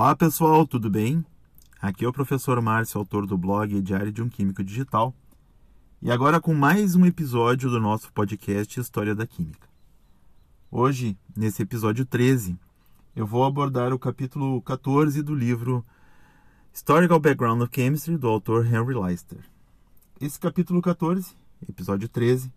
[0.00, 1.26] Olá pessoal, tudo bem?
[1.82, 5.12] Aqui é o professor Márcio, autor do blog Diário de um Químico Digital,
[6.00, 9.68] e agora com mais um episódio do nosso podcast História da Química.
[10.70, 12.56] Hoje, nesse episódio 13,
[13.16, 15.84] eu vou abordar o capítulo 14 do livro
[16.72, 19.40] Historical Background of Chemistry, do autor Henry Leister.
[20.20, 21.34] Esse capítulo 14,
[21.68, 22.52] episódio 13,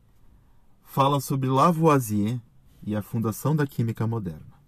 [0.83, 2.39] fala sobre Lavoisier
[2.83, 4.61] e a fundação da química moderna.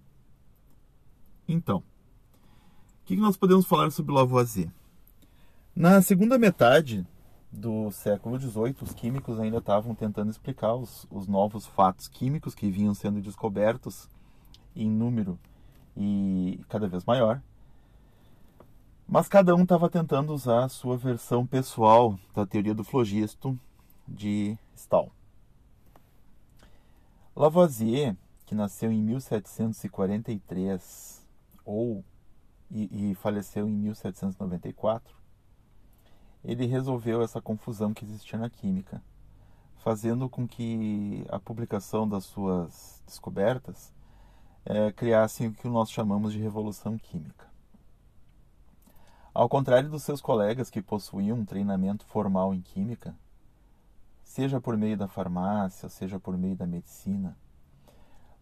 [1.48, 1.84] Então,
[3.04, 4.72] o que nós podemos falar sobre Lavoisier?
[5.76, 7.06] Na segunda metade
[7.52, 12.72] do século XVIII, os químicos ainda estavam tentando explicar os, os novos fatos químicos que
[12.72, 14.08] vinham sendo descobertos
[14.74, 15.38] em número
[15.98, 17.42] e cada vez maior.
[19.06, 23.60] Mas cada um estava tentando usar a sua versão pessoal da teoria do flogisto
[24.08, 25.12] de Stahl.
[27.36, 28.16] Lavoisier,
[28.46, 31.22] que nasceu em 1743
[31.66, 32.02] ou
[32.74, 35.16] e, e faleceu em 1794,
[36.44, 39.02] ele resolveu essa confusão que existia na química,
[39.78, 43.94] fazendo com que a publicação das suas descobertas
[44.66, 47.48] é, criasse o que nós chamamos de revolução química.
[49.34, 53.16] Ao contrário dos seus colegas que possuíam um treinamento formal em química,
[54.24, 57.38] seja por meio da farmácia, seja por meio da medicina,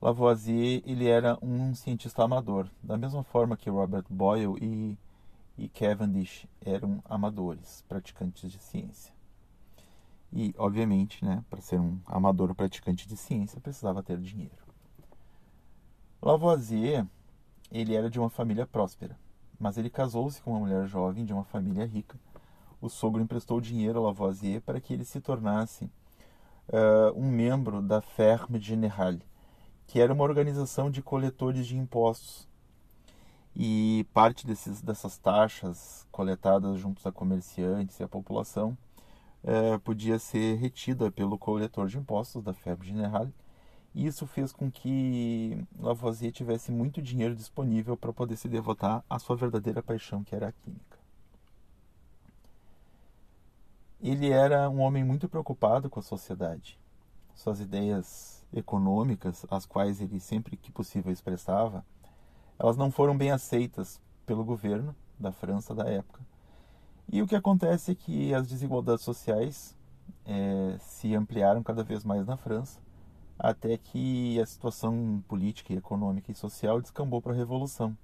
[0.02, 4.97] Lavoisier ele era um cientista amador, da mesma forma que Robert Boyle e,
[5.55, 9.13] e Cavendish eram amadores, praticantes de ciência.
[10.33, 14.55] E, obviamente, né, para ser um amador praticante de ciência, precisava ter dinheiro.
[16.19, 17.05] Lavoisier
[17.72, 19.16] ele era de uma família próspera,
[19.59, 22.19] mas ele casou-se com uma mulher jovem de uma família rica.
[22.81, 28.02] O sogro emprestou dinheiro a Lavoisier para que ele se tornasse uh, um membro da
[28.02, 29.22] Ferme Générale,
[29.92, 32.47] que era uma organização de coletores de impostos.
[33.53, 38.78] E parte desses, dessas taxas coletadas junto a comerciantes e a população
[39.44, 43.28] é, podia ser retida pelo coletor de impostos da Febre General.
[43.94, 49.19] E isso fez com que Lavoisier tivesse muito dinheiro disponível para poder se devotar à
[49.19, 50.97] sua verdadeira paixão, que era a química.
[54.02, 56.79] Ele era um homem muito preocupado com a sociedade.
[57.35, 61.85] Suas ideias econômicas, as quais ele sempre que possível expressava,
[62.59, 66.22] elas não foram bem aceitas pelo governo da França da época.
[67.11, 69.75] E o que acontece é que as desigualdades sociais
[70.25, 72.79] é, se ampliaram cada vez mais na França,
[73.38, 77.97] até que a situação política, econômica e social descambou para a Revolução.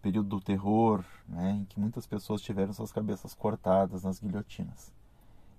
[0.00, 4.92] Período do terror, né, em que muitas pessoas tiveram suas cabeças cortadas nas guilhotinas.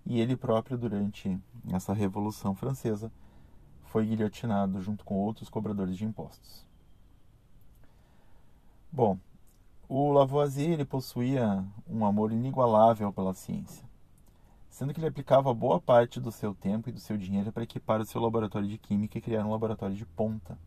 [0.06, 1.38] E ele próprio, durante
[1.72, 3.12] essa Revolução Francesa,
[3.96, 6.66] foi guilhotinado junto com outros cobradores de impostos.
[8.92, 9.18] Bom,
[9.88, 13.88] o Lavoisier ele possuía um amor inigualável pela ciência,
[14.70, 18.02] sendo que ele aplicava boa parte do seu tempo e do seu dinheiro para equipar
[18.02, 20.60] o seu laboratório de química e criar um laboratório de ponta.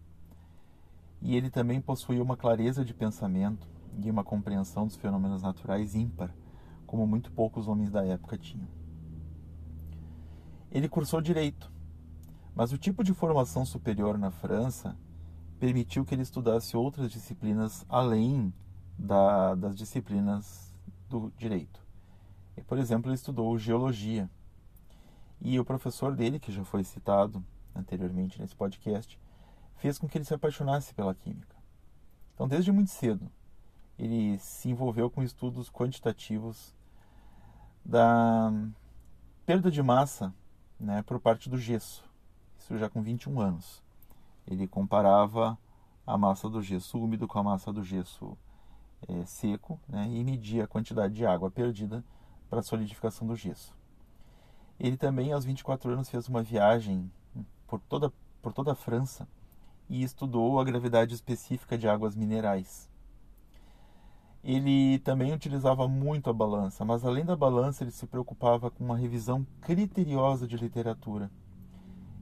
[1.20, 3.68] E ele também possuía uma clareza de pensamento
[4.02, 6.34] e uma compreensão dos fenômenos naturais ímpar,
[6.86, 8.68] como muito poucos homens da época tinham.
[10.70, 11.76] Ele cursou direito
[12.58, 14.96] mas o tipo de formação superior na França
[15.60, 18.52] permitiu que ele estudasse outras disciplinas além
[18.98, 20.72] da, das disciplinas
[21.08, 21.80] do direito.
[22.66, 24.28] Por exemplo, ele estudou geologia.
[25.40, 27.44] E o professor dele, que já foi citado
[27.76, 29.20] anteriormente nesse podcast,
[29.76, 31.54] fez com que ele se apaixonasse pela química.
[32.34, 33.30] Então, desde muito cedo,
[33.96, 36.74] ele se envolveu com estudos quantitativos
[37.84, 38.52] da
[39.46, 40.34] perda de massa
[40.80, 42.07] né, por parte do gesso
[42.76, 43.82] já com 21 anos.
[44.46, 45.56] Ele comparava
[46.06, 48.36] a massa do gesso úmido com a massa do gesso
[49.06, 52.04] é, seco né, e media a quantidade de água perdida
[52.50, 53.76] para a solidificação do gesso.
[54.80, 57.10] Ele também, aos 24 anos, fez uma viagem
[57.66, 59.28] por toda, por toda a França
[59.88, 62.88] e estudou a gravidade específica de águas minerais.
[64.42, 68.96] Ele também utilizava muito a balança, mas além da balança, ele se preocupava com uma
[68.96, 71.30] revisão criteriosa de literatura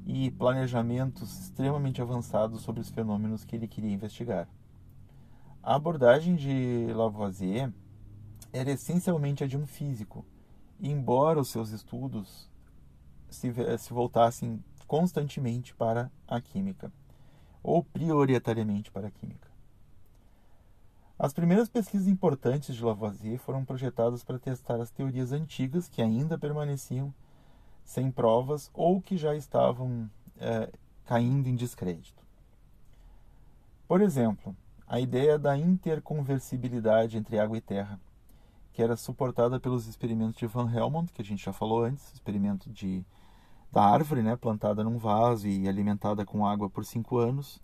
[0.07, 4.49] e planejamentos extremamente avançados sobre os fenômenos que ele queria investigar.
[5.61, 7.73] A abordagem de Lavoisier
[8.53, 10.25] era essencialmente a de um físico,
[10.81, 12.49] embora os seus estudos
[13.29, 16.93] se, se voltassem constantemente para a química,
[17.61, 19.51] ou prioritariamente para a química.
[21.19, 26.39] As primeiras pesquisas importantes de Lavoisier foram projetadas para testar as teorias antigas que ainda
[26.39, 27.13] permaneciam
[27.87, 30.71] sem provas ou que já estavam é,
[31.07, 32.23] caindo em descrédito.
[33.87, 34.55] Por exemplo,
[34.89, 37.99] a ideia da interconversibilidade entre água e terra,
[38.73, 42.69] que era suportada pelos experimentos de Van Helmont, que a gente já falou antes, experimento
[42.69, 43.07] de
[43.73, 47.61] da árvore, né, plantada num vaso e alimentada com água por cinco anos.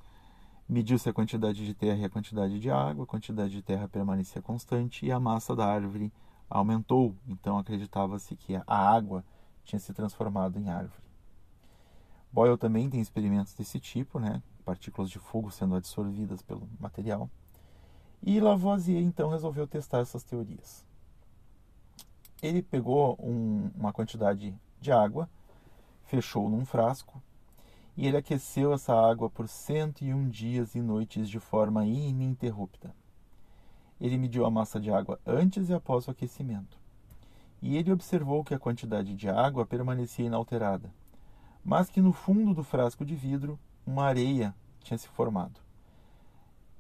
[0.69, 4.43] Mediu-se a quantidade de terra e a quantidade de água, a quantidade de terra permanecia
[4.43, 6.13] constante e a massa da árvore
[6.51, 7.17] aumentou.
[7.27, 9.25] Então acreditava-se que a água
[9.65, 11.03] tinha se transformado em árvore.
[12.33, 17.29] Boyle também tem experimentos desse tipo, né, partículas de fogo sendo absorvidas pelo material.
[18.23, 20.87] E Lavoisier então resolveu testar essas teorias.
[22.41, 25.29] Ele pegou um, uma quantidade de água,
[26.05, 27.23] fechou num frasco
[27.97, 32.95] e ele aqueceu essa água por 101 dias e noites de forma ininterrupta.
[34.01, 36.82] Ele mediu a massa de água antes e após o aquecimento.
[37.63, 40.93] E ele observou que a quantidade de água permanecia inalterada,
[41.65, 45.61] mas que no fundo do frasco de vidro uma areia tinha se formado.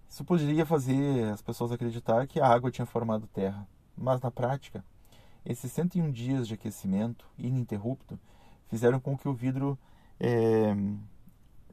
[0.08, 4.84] Isso poderia fazer as pessoas acreditar que a água tinha formado terra, mas na prática,
[5.44, 8.18] esses 101 dias de aquecimento ininterrupto
[8.68, 9.78] fizeram com que o vidro
[10.20, 10.74] é,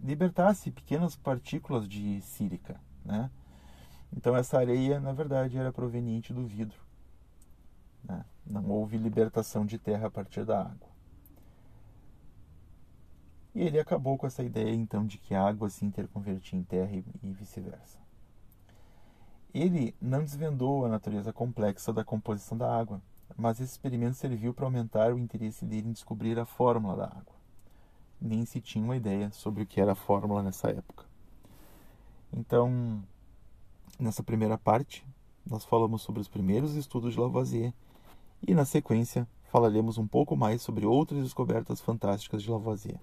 [0.01, 2.79] libertasse pequenas partículas de sílica.
[3.03, 3.29] Né?
[4.15, 6.79] Então, essa areia, na verdade, era proveniente do vidro.
[8.03, 8.23] Né?
[8.49, 10.89] Não houve libertação de terra a partir da água.
[13.53, 16.91] E ele acabou com essa ideia então de que a água se interconvertia em terra
[16.91, 17.99] e vice-versa.
[19.53, 23.01] Ele não desvendou a natureza complexa da composição da água,
[23.37, 27.35] mas esse experimento serviu para aumentar o interesse dele em descobrir a fórmula da água.
[28.19, 31.05] Nem se tinha uma ideia sobre o que era a fórmula nessa época.
[32.31, 33.03] Então,
[33.99, 35.05] nessa primeira parte,
[35.45, 37.73] nós falamos sobre os primeiros estudos de Lavoisier
[38.45, 42.99] e, na sequência, falaremos um pouco mais sobre outras descobertas fantásticas de Lavoisier.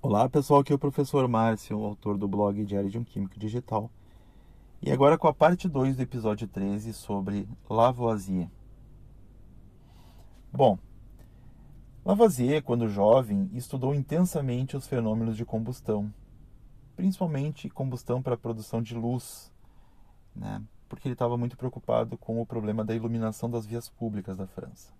[0.00, 3.90] Olá pessoal, aqui é o professor Márcio, autor do blog Diário de um Químico Digital.
[4.82, 8.50] E agora com a parte 2 do episódio 13 sobre Lavoisier.
[10.52, 10.78] Bom,
[12.04, 16.12] Lavoisier, quando jovem, estudou intensamente os fenômenos de combustão,
[16.94, 19.50] principalmente combustão para a produção de luz,
[20.36, 20.62] né?
[20.94, 24.92] Porque ele estava muito preocupado com o problema da iluminação das vias públicas da França.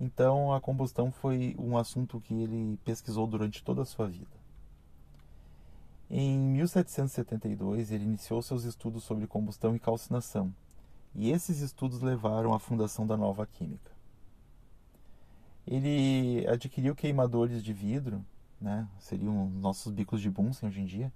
[0.00, 4.44] Então, a combustão foi um assunto que ele pesquisou durante toda a sua vida.
[6.10, 10.54] Em 1772, ele iniciou seus estudos sobre combustão e calcinação,
[11.14, 13.92] e esses estudos levaram à fundação da nova química.
[15.66, 18.24] Ele adquiriu queimadores de vidro,
[18.60, 21.12] né, seriam nossos bicos de Bunsen hoje em dia,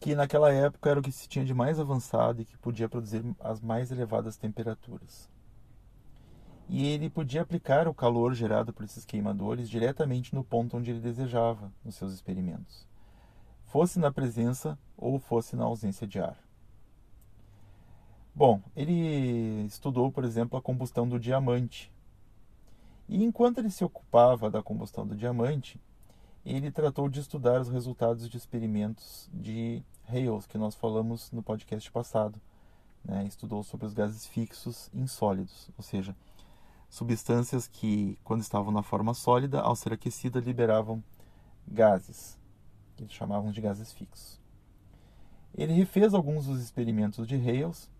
[0.00, 3.24] que naquela época era o que se tinha de mais avançado e que podia produzir
[3.40, 5.28] as mais elevadas temperaturas
[6.68, 11.00] e ele podia aplicar o calor gerado por esses queimadores diretamente no ponto onde ele
[11.00, 12.86] desejava nos seus experimentos,
[13.66, 16.38] fosse na presença ou fosse na ausência de ar.
[18.34, 21.92] Bom, ele estudou, por exemplo, a combustão do diamante.
[23.08, 25.80] E enquanto ele se ocupava da combustão do diamante,
[26.44, 31.90] ele tratou de estudar os resultados de experimentos de Hales, que nós falamos no podcast
[31.90, 32.38] passado.
[33.02, 33.24] Né?
[33.26, 36.14] Estudou sobre os gases fixos insólidos, ou seja,
[36.90, 41.02] substâncias que, quando estavam na forma sólida, ao ser aquecida, liberavam
[41.66, 42.38] gases,
[42.94, 44.38] que eles chamavam de gases fixos.
[45.54, 47.90] Ele refez alguns dos experimentos de Hales,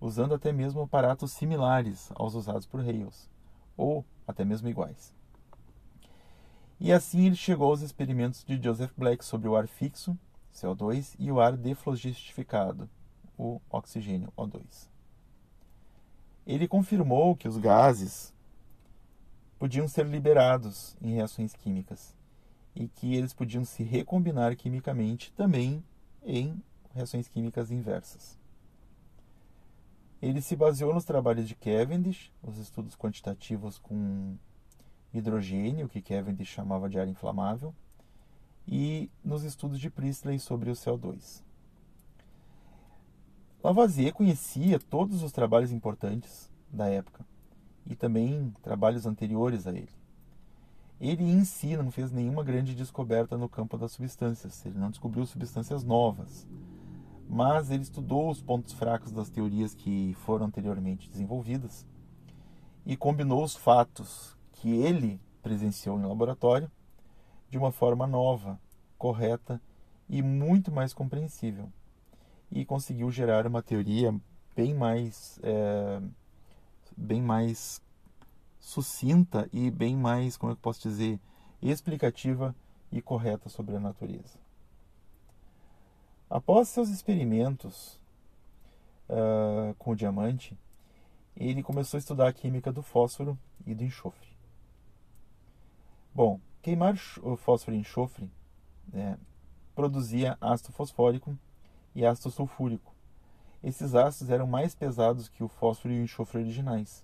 [0.00, 3.30] usando até mesmo aparatos similares aos usados por Hales,
[3.76, 5.14] ou até mesmo iguais.
[6.82, 10.18] E assim ele chegou aos experimentos de Joseph Black sobre o ar fixo,
[10.52, 12.90] CO2, e o ar deflogistificado,
[13.38, 14.92] o oxigênio, O2
[16.46, 18.34] ele confirmou que os gases
[19.58, 22.16] podiam ser liberados em reações químicas
[22.74, 25.84] e que eles podiam se recombinar quimicamente também
[26.24, 26.60] em
[26.92, 28.38] reações químicas inversas.
[30.20, 34.36] Ele se baseou nos trabalhos de Cavendish, os estudos quantitativos com
[35.12, 37.74] hidrogênio, que Cavendish chamava de ar inflamável,
[38.66, 41.42] e nos estudos de Priestley sobre o CO2.
[43.62, 47.24] Lavoisier conhecia todos os trabalhos importantes da época
[47.86, 49.88] e também trabalhos anteriores a ele.
[51.00, 55.26] Ele em si não fez nenhuma grande descoberta no campo das substâncias, ele não descobriu
[55.26, 56.46] substâncias novas,
[57.28, 61.86] mas ele estudou os pontos fracos das teorias que foram anteriormente desenvolvidas
[62.86, 66.70] e combinou os fatos que ele presenciou em laboratório
[67.50, 68.60] de uma forma nova,
[68.96, 69.60] correta
[70.08, 71.68] e muito mais compreensível
[72.48, 74.14] e conseguiu gerar uma teoria
[74.54, 76.00] bem mais é,
[76.96, 77.82] bem mais
[78.60, 81.18] sucinta e bem mais, como é eu posso dizer,
[81.60, 82.54] explicativa
[82.92, 84.38] e correta sobre a natureza.
[86.30, 88.00] Após seus experimentos
[89.08, 90.56] uh, com o diamante,
[91.36, 94.31] ele começou a estudar a química do fósforo e do enxofre.
[96.14, 98.30] Bom, queimar o fósforo e enxofre
[98.92, 99.16] né,
[99.74, 101.38] produzia ácido fosfórico
[101.94, 102.94] e ácido sulfúrico.
[103.62, 107.02] Esses ácidos eram mais pesados que o fósforo e o enxofre originais.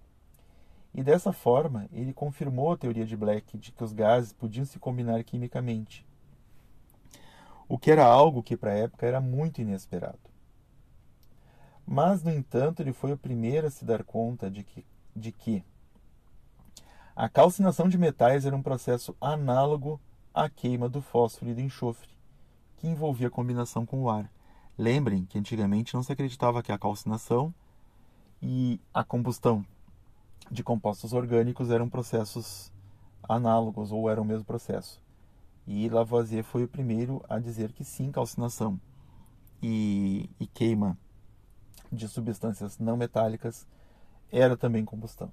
[0.95, 4.79] E dessa forma, ele confirmou a teoria de Black de que os gases podiam se
[4.79, 6.05] combinar quimicamente.
[7.67, 10.19] O que era algo que para a época era muito inesperado.
[11.87, 14.85] Mas, no entanto, ele foi o primeiro a se dar conta de que,
[15.17, 15.65] de que
[17.19, 20.01] a calcinação de metais era um processo análogo
[20.33, 22.09] à queima do fósforo e do enxofre,
[22.77, 24.31] que envolvia combinação com o ar.
[24.79, 27.53] Lembrem que antigamente não se acreditava que a calcinação
[28.41, 29.67] e a combustão
[30.49, 32.73] de compostos orgânicos eram processos
[33.29, 35.03] análogos ou eram o mesmo processo.
[35.67, 38.81] E Lavoisier foi o primeiro a dizer que sim, calcinação
[39.61, 40.97] e, e queima
[41.91, 43.67] de substâncias não metálicas
[44.31, 45.33] era também combustão.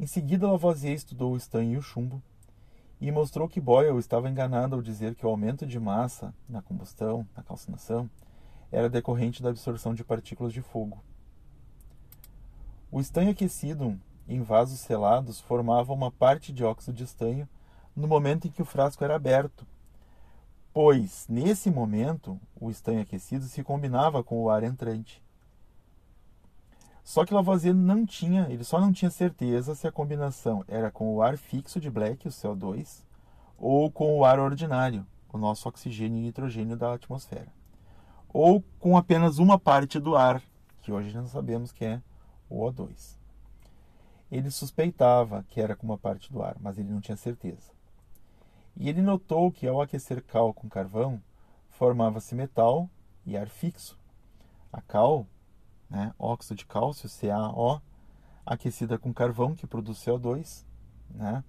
[0.00, 2.22] Em seguida, Lavoisier estudou o estanho e o chumbo
[3.00, 7.26] e mostrou que Boyle estava enganado ao dizer que o aumento de massa na combustão,
[7.36, 8.08] na calcinação,
[8.70, 11.02] era decorrente da absorção de partículas de fogo.
[12.92, 17.48] O estanho aquecido em vasos selados formava uma parte de óxido de estanho
[17.96, 19.66] no momento em que o frasco era aberto,
[20.72, 25.20] pois nesse momento o estanho aquecido se combinava com o ar entrante.
[27.08, 31.14] Só que Lavoisier não tinha, ele só não tinha certeza se a combinação era com
[31.14, 33.02] o ar fixo de Black, o CO2,
[33.56, 37.50] ou com o ar ordinário, o nosso oxigênio e nitrogênio da atmosfera,
[38.28, 40.42] ou com apenas uma parte do ar,
[40.82, 42.02] que hoje já sabemos que é
[42.46, 43.16] o O2.
[44.30, 47.72] Ele suspeitava que era com uma parte do ar, mas ele não tinha certeza.
[48.76, 51.18] E ele notou que ao aquecer cal com carvão,
[51.70, 52.86] formava-se metal
[53.24, 53.98] e ar fixo.
[54.70, 55.26] A cal
[55.88, 57.80] né, óxido de cálcio, CaO,
[58.44, 60.64] aquecida com carvão, que produz CO2,
[61.10, 61.42] né,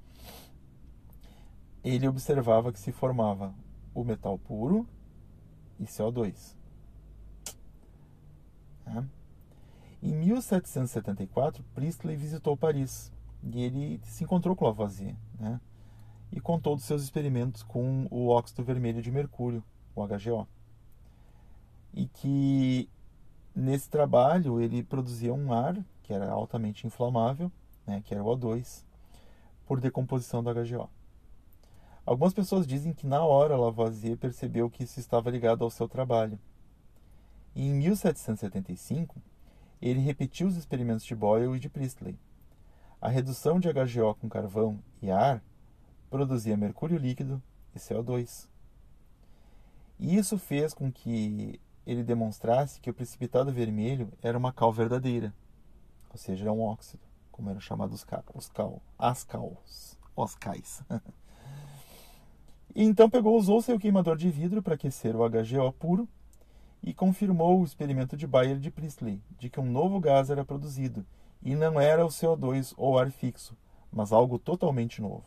[1.84, 3.53] ele observava que se formava
[3.93, 4.88] o metal puro
[5.79, 6.55] e CO2.
[8.86, 9.08] Né.
[10.01, 13.12] Em 1774, Priestley visitou Paris
[13.43, 15.60] e ele se encontrou com Lavoisier né,
[16.31, 19.63] e contou dos seus experimentos com o óxido vermelho de mercúrio,
[19.96, 20.48] o HGO,
[21.93, 22.89] e que
[23.60, 27.51] Nesse trabalho, ele produzia um ar que era altamente inflamável,
[27.86, 28.86] né, que era o O2,
[29.66, 30.89] por decomposição do HGO.
[32.06, 36.39] Algumas pessoas dizem que na hora Lavoisier percebeu que isso estava ligado ao seu trabalho.
[37.54, 39.22] E em 1775,
[39.82, 42.18] ele repetiu os experimentos de Boyle e de Priestley.
[43.01, 45.44] A redução de HGO com carvão e ar
[46.10, 47.44] produzia mercúrio líquido
[47.75, 48.48] e CO2.
[50.00, 55.34] E isso fez com que ele demonstrasse que o precipitado vermelho era uma cal verdadeira,
[56.12, 60.36] ou seja, é um óxido, como eram chamados os cal, os cal, as cals, os
[60.36, 60.84] cais.
[62.75, 66.08] e então pegou, usou seu queimador de vidro para aquecer o HGO puro
[66.84, 71.03] e confirmou o experimento de Bayer de Priestley, de que um novo gás era produzido,
[71.41, 73.58] e não era o CO2 ou ar fixo,
[73.91, 75.25] mas algo totalmente novo.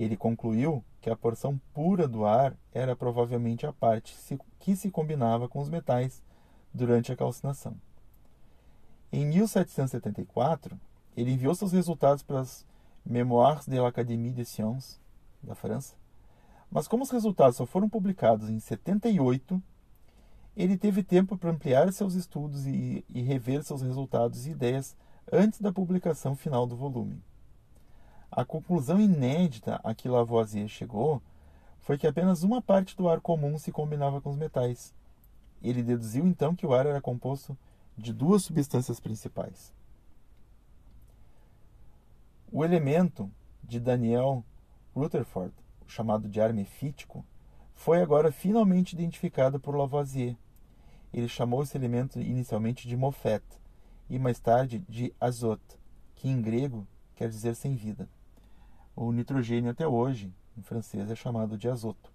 [0.00, 4.16] Ele concluiu que a porção pura do ar era provavelmente a parte
[4.58, 6.22] que se combinava com os metais
[6.72, 7.76] durante a calcinação.
[9.12, 10.80] Em 1774,
[11.14, 12.66] ele enviou seus resultados para as
[13.04, 14.98] Mémoires de l'Académie des Sciences
[15.42, 15.94] da França,
[16.70, 19.62] mas como os resultados só foram publicados em 78,
[20.56, 24.96] ele teve tempo para ampliar seus estudos e, e rever seus resultados e ideias
[25.30, 27.22] antes da publicação final do volume.
[28.32, 31.20] A conclusão inédita a que Lavoisier chegou
[31.80, 34.94] foi que apenas uma parte do ar comum se combinava com os metais.
[35.60, 37.58] Ele deduziu então que o ar era composto
[37.98, 39.72] de duas substâncias principais.
[42.52, 43.30] O elemento
[43.64, 44.44] de Daniel
[44.94, 45.52] Rutherford,
[45.86, 47.24] chamado de ar mefítico,
[47.74, 50.36] foi agora finalmente identificado por Lavoisier.
[51.12, 53.42] Ele chamou esse elemento inicialmente de Moffat
[54.08, 55.78] e mais tarde de azote,
[56.14, 58.08] que em grego quer dizer sem vida.
[59.02, 62.12] O nitrogênio até hoje, em francês, é chamado de azoto.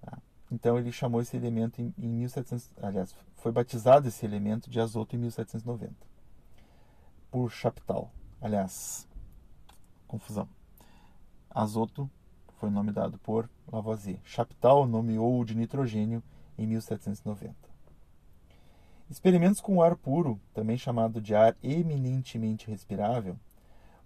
[0.00, 0.16] Tá?
[0.52, 5.16] Então ele chamou esse elemento em, em 1700, aliás, foi batizado esse elemento de azoto
[5.16, 5.96] em 1790
[7.28, 8.08] por Chaptal.
[8.40, 9.08] Aliás,
[10.06, 10.48] confusão.
[11.50, 12.08] Azoto
[12.60, 14.20] foi nome dado por Lavoisier.
[14.22, 16.22] Chaptal nomeou o de nitrogênio
[16.56, 17.56] em 1790.
[19.10, 23.36] Experimentos com ar puro, também chamado de ar eminentemente respirável,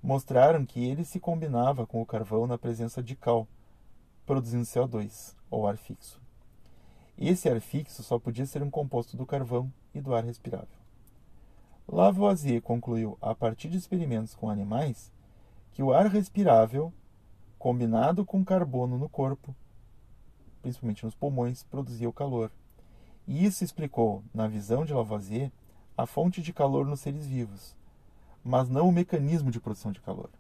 [0.02, 3.46] mostraram que ele se combinava com o carvão na presença de cal,
[4.26, 6.20] produzindo CO2, ou ar fixo.
[7.16, 10.82] Esse ar fixo só podia ser um composto do carvão e do ar respirável.
[11.86, 15.12] Lavoisier concluiu, a partir de experimentos com animais,
[15.72, 16.92] que o ar respirável,
[17.58, 19.54] combinado com carbono no corpo,
[20.62, 22.50] principalmente nos pulmões, produzia o calor.
[23.26, 25.52] E isso explicou, na visão de Lavoisier,
[25.96, 27.76] a fonte de calor nos seres vivos,
[28.44, 30.30] mas não o mecanismo de produção de calor.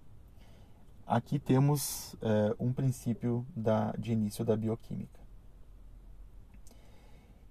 [1.06, 5.20] Aqui temos é, um princípio da, de início da bioquímica.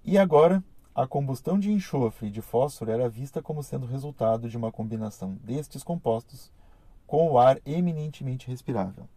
[0.03, 0.63] E agora,
[0.95, 5.37] a combustão de enxofre e de fósforo era vista como sendo resultado de uma combinação
[5.43, 6.51] destes compostos
[7.05, 9.07] com o ar eminentemente respirável.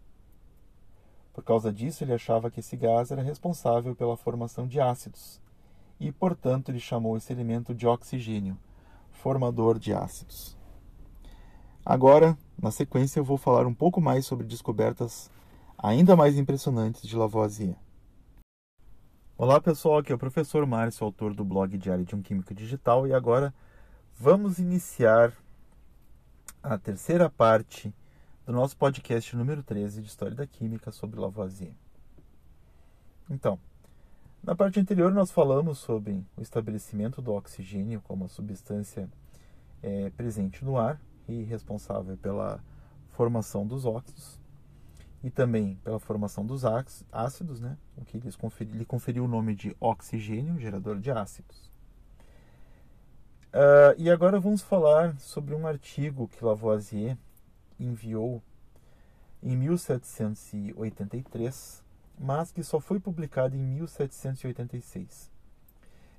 [1.33, 5.41] Por causa disso, ele achava que esse gás era responsável pela formação de ácidos,
[5.99, 8.59] e, portanto, ele chamou esse elemento de oxigênio,
[9.11, 10.57] formador de ácidos.
[11.87, 15.31] Agora, na sequência, eu vou falar um pouco mais sobre descobertas
[15.76, 17.76] ainda mais impressionantes de Lavoisier.
[19.37, 23.07] Olá pessoal, aqui é o professor Márcio, autor do blog Diário de um Químico Digital,
[23.07, 23.53] e agora
[24.17, 25.35] vamos iniciar
[26.62, 27.93] a terceira parte
[28.47, 31.75] do nosso podcast número 13 de História da Química sobre Lavoisier.
[33.29, 33.59] Então,
[34.43, 39.07] na parte anterior nós falamos sobre o estabelecimento do oxigênio como substância
[39.83, 42.59] é, presente no ar e responsável pela
[43.11, 44.40] formação dos óxidos
[45.23, 46.64] e também pela formação dos
[47.11, 47.78] ácidos, né?
[47.97, 48.37] o que lhes
[48.73, 51.73] lhe conferiu o nome de oxigênio, gerador de ácidos.
[53.54, 57.16] Uh, e agora vamos falar sobre um artigo que Lavoisier
[57.81, 58.43] enviou
[59.43, 61.83] em 1783,
[62.19, 65.33] mas que só foi publicado em 1786.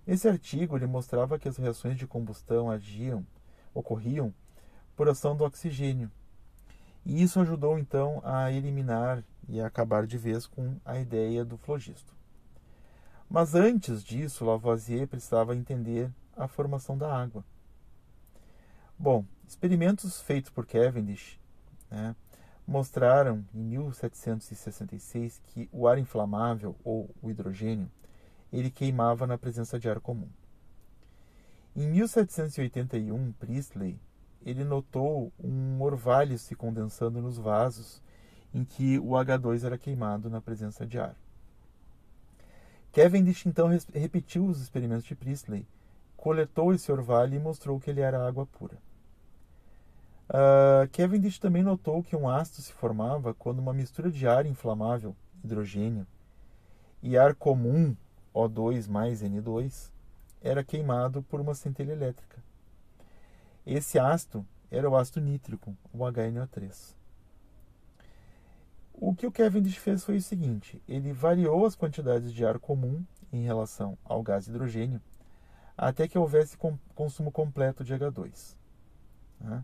[0.07, 3.25] Nesse artigo, ele mostrava que as reações de combustão agiam,
[3.73, 4.33] ocorriam
[4.95, 6.11] por ação do oxigênio,
[7.05, 11.57] e isso ajudou então a eliminar e a acabar de vez com a ideia do
[11.57, 12.15] flogisto.
[13.29, 17.43] Mas antes disso, Lavoisier precisava entender a formação da água.
[18.97, 21.39] Bom, experimentos feitos por Cavendish
[21.91, 22.15] né,
[22.65, 27.91] mostraram em 1766 que o ar inflamável ou o hidrogênio
[28.51, 30.29] ele queimava na presença de ar comum.
[31.75, 33.99] Em 1781, Priestley
[34.45, 38.01] ele notou um orvalho se condensando nos vasos
[38.53, 41.15] em que o H2 era queimado na presença de ar.
[42.93, 45.67] Cavendish então repetiu os experimentos de Priestley,
[46.15, 48.77] coletou esse orvalho e mostrou que ele era água pura.
[50.29, 55.15] Uh, Cavendish também notou que um ácido se formava quando uma mistura de ar inflamável,
[55.43, 56.07] hidrogênio,
[57.03, 57.95] e ar comum,
[58.33, 59.91] O2 mais N2,
[60.41, 62.34] era queimado por uma centelha elétrica.
[63.65, 66.95] Esse ácido era o ácido nítrico, o HNO3.
[68.93, 73.03] O que o Cavendish fez foi o seguinte: ele variou as quantidades de ar comum
[73.31, 75.01] em relação ao gás hidrogênio
[75.77, 76.57] até que houvesse
[76.93, 78.55] consumo completo de H2.
[79.41, 79.63] Né?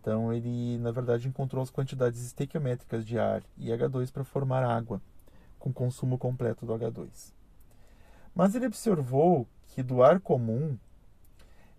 [0.00, 5.02] Então ele, na verdade, encontrou as quantidades estequiométricas de ar e H2 para formar água
[5.58, 7.34] com consumo completo do H2.
[8.34, 10.78] Mas ele observou que do ar comum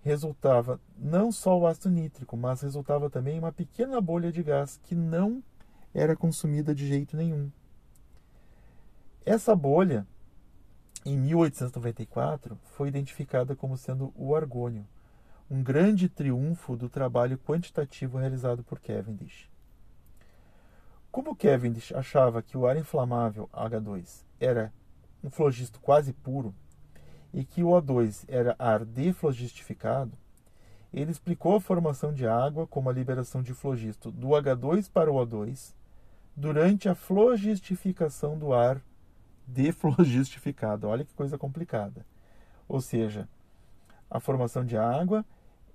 [0.04, 4.94] resultava não só o ácido nítrico, mas resultava também uma pequena bolha de gás que
[4.94, 5.44] não
[5.92, 7.52] era consumida de jeito nenhum.
[9.26, 10.06] Essa bolha,
[11.04, 14.88] em 1894, foi identificada como sendo o argônio,
[15.50, 19.50] um grande triunfo do trabalho quantitativo realizado por Cavendish.
[21.12, 24.72] Como Cavendish achava que o ar inflamável H2 era
[25.24, 26.54] um flogisto quase puro,
[27.34, 30.12] e que o O2 era ar deflogistificado,
[30.94, 35.16] ele explicou a formação de água como a liberação de flogisto do H2 para o
[35.16, 35.74] O2
[36.36, 38.82] durante a flogistificação do ar
[39.48, 40.88] deflogistificado.
[40.88, 42.06] Olha que coisa complicada.
[42.68, 43.28] Ou seja,
[44.10, 45.26] a formação de água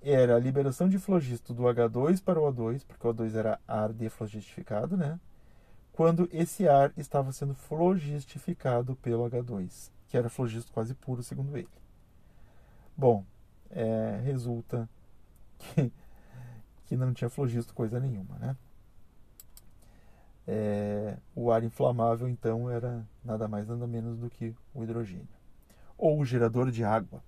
[0.02, 3.92] era a liberação de flogisto do H2 para o O2, porque o O2 era ar
[3.92, 5.18] deflogistificado, né?
[5.92, 11.68] Quando esse ar estava sendo flogistificado pelo H2 que era flogisto quase puro, segundo ele.
[12.96, 13.24] Bom,
[13.70, 14.88] é, resulta
[15.58, 15.92] que,
[16.84, 18.56] que não tinha flogisto coisa nenhuma, né?
[20.48, 25.28] É, o ar inflamável, então, era nada mais nada menos do que o hidrogênio.
[25.98, 27.22] Ou o gerador de água,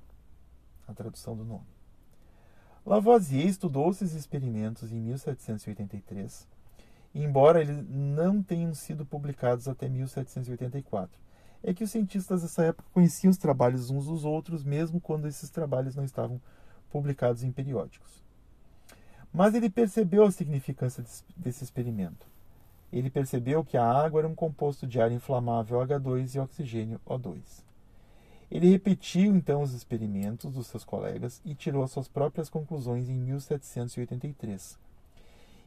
[0.87, 1.67] a tradução do nome.
[2.87, 6.47] Lavoisier estudou esses experimentos em 1783,
[7.15, 11.29] embora eles não tenham sido publicados até 1784
[11.63, 15.51] é que os cientistas dessa época conheciam os trabalhos uns dos outros, mesmo quando esses
[15.51, 16.41] trabalhos não estavam
[16.91, 18.23] publicados em periódicos.
[19.33, 21.05] Mas ele percebeu a significância
[21.37, 22.27] desse experimento.
[22.93, 27.63] Ele percebeu que a água era um composto de ar inflamável H2 e oxigênio O2.
[28.51, 33.15] Ele repetiu então os experimentos dos seus colegas e tirou as suas próprias conclusões em
[33.15, 34.79] 1783.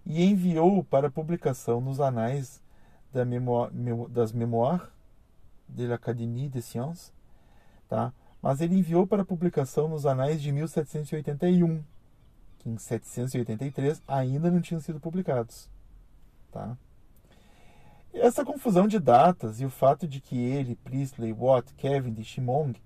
[0.03, 2.59] E enviou para publicação nos anais
[3.13, 3.71] da Mémoire,
[4.09, 4.81] das Mémoires
[5.69, 7.13] de l'Académie des Sciences,
[7.87, 8.11] tá?
[8.41, 11.83] Mas ele enviou para publicação nos anais de 1781,
[12.59, 15.69] que em 783 ainda não tinham sido publicados.
[16.51, 16.75] Tá?
[18.13, 22.81] Essa confusão de datas e o fato de que ele, Priestley, Watt, Cavendish e Monge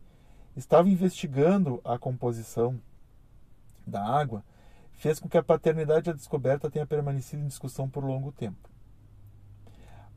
[0.55, 2.79] estavam investigando a composição
[3.85, 4.43] da água
[4.93, 8.69] fez com que a paternidade da descoberta tenha permanecido em discussão por longo tempo.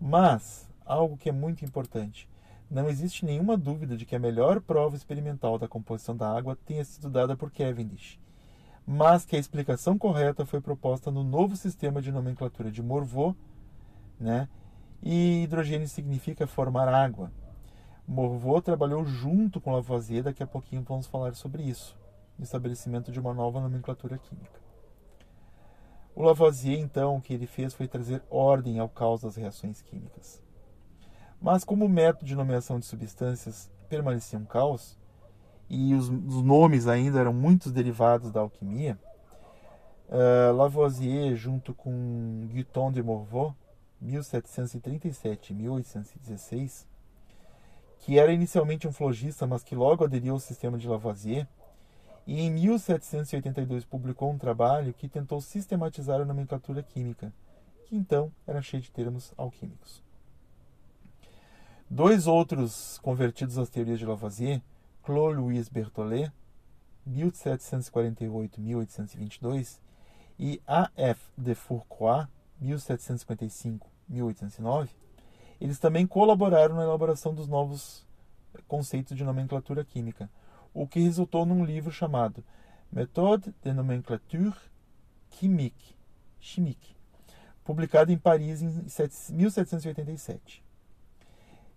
[0.00, 2.28] Mas, algo que é muito importante,
[2.70, 6.84] não existe nenhuma dúvida de que a melhor prova experimental da composição da água tenha
[6.84, 8.20] sido dada por Cavendish,
[8.86, 13.34] mas que a explicação correta foi proposta no novo sistema de nomenclatura de Morveau,
[14.20, 14.48] né?
[15.02, 17.32] E hidrogênio significa formar água.
[18.06, 21.96] Morveau trabalhou junto com Lavoisier, daqui a pouquinho vamos falar sobre isso,
[22.38, 24.60] no estabelecimento de uma nova nomenclatura química.
[26.14, 30.42] O Lavoisier, então, o que ele fez foi trazer ordem ao caos das reações químicas.
[31.40, 34.98] Mas como o método de nomeação de substâncias permanecia um caos,
[35.68, 38.98] e os, os nomes ainda eram muitos derivados da alquimia,
[40.08, 43.54] uh, Lavoisier, junto com Guiton de Morveau,
[44.00, 46.86] 1737 1816,
[47.98, 51.46] que era inicialmente um flogista, mas que logo aderiu ao sistema de Lavoisier,
[52.26, 57.32] e em 1782 publicou um trabalho que tentou sistematizar a nomenclatura química,
[57.86, 60.07] que então era cheia de termos alquímicos.
[61.90, 64.62] Dois outros convertidos às teorias de Lavoisier,
[65.02, 66.32] Claude Louis Berthollet,
[67.08, 69.80] 1748-1822,
[70.38, 71.20] e A.F.
[71.36, 72.26] de Fourcroy,
[72.62, 74.90] 1755-1809,
[75.60, 78.06] eles também colaboraram na elaboração dos novos
[78.66, 80.30] conceitos de nomenclatura química,
[80.74, 82.44] o que resultou num livro chamado
[82.92, 84.54] Méthode de nomenclature
[85.30, 85.96] chimique,
[86.38, 86.98] chimique
[87.68, 88.68] publicado em Paris em
[89.36, 90.64] 1787.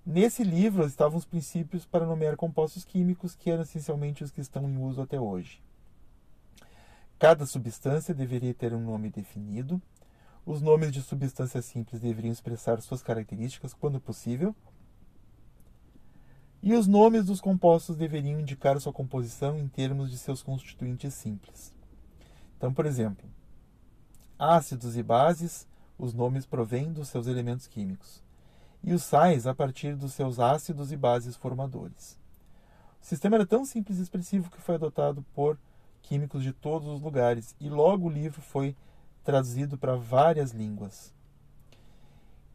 [0.04, 4.68] Nesse livro estavam os princípios para nomear compostos químicos, que eram essencialmente os que estão
[4.68, 5.62] em uso até hoje.
[7.20, 9.80] Cada substância deveria ter um nome definido.
[10.44, 14.56] Os nomes de substâncias simples deveriam expressar suas características quando possível.
[16.64, 21.72] E os nomes dos compostos deveriam indicar sua composição em termos de seus constituintes simples.
[22.58, 23.30] Então, por exemplo,
[24.38, 28.24] ácidos e bases, os nomes provêm dos seus elementos químicos
[28.84, 32.20] e os sais a partir dos seus ácidos e bases formadores.
[33.02, 35.58] O sistema era tão simples e expressivo que foi adotado por
[36.02, 38.76] químicos de todos os lugares e logo o livro foi
[39.24, 41.14] traduzido para várias línguas.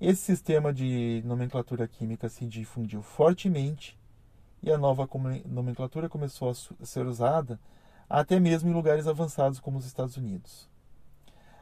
[0.00, 3.98] Esse sistema de nomenclatura química se difundiu fortemente
[4.62, 5.08] e a nova
[5.46, 7.58] nomenclatura começou a ser usada
[8.08, 10.68] até mesmo em lugares avançados como os Estados Unidos.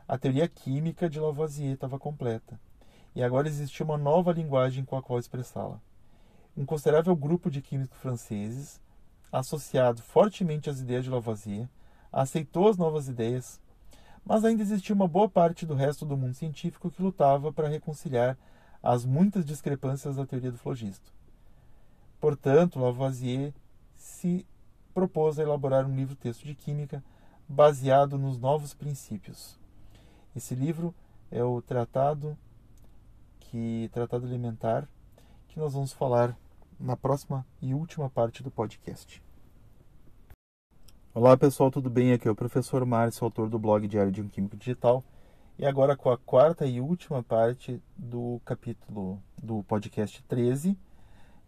[0.07, 2.59] A teoria química de Lavoisier estava completa
[3.14, 5.81] e agora existia uma nova linguagem com a qual expressá-la.
[6.57, 8.81] Um considerável grupo de químicos franceses,
[9.31, 11.68] associado fortemente às ideias de Lavoisier,
[12.12, 13.61] aceitou as novas ideias,
[14.24, 18.37] mas ainda existia uma boa parte do resto do mundo científico que lutava para reconciliar
[18.83, 21.12] as muitas discrepâncias da teoria do flogisto.
[22.20, 23.53] Portanto, Lavoisier
[23.96, 24.46] se
[24.92, 27.03] propôs a elaborar um livro-texto de química
[27.48, 29.59] baseado nos novos princípios.
[30.35, 30.94] Esse livro
[31.31, 32.37] é o Tratado
[33.54, 34.88] que tratado alimentar,
[35.46, 36.36] que nós vamos falar
[36.80, 39.22] na próxima e última parte do podcast.
[41.14, 42.12] Olá pessoal, tudo bem?
[42.12, 45.04] Aqui é o professor Márcio, autor do blog Diário de um Químico Digital,
[45.56, 50.76] e agora com a quarta e última parte do capítulo do podcast 13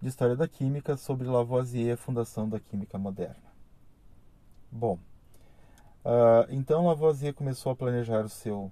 [0.01, 3.53] de História da Química sobre Lavoisier e a fundação da química moderna.
[4.71, 4.97] Bom,
[6.05, 8.71] uh, então Lavoisier começou a planejar o seu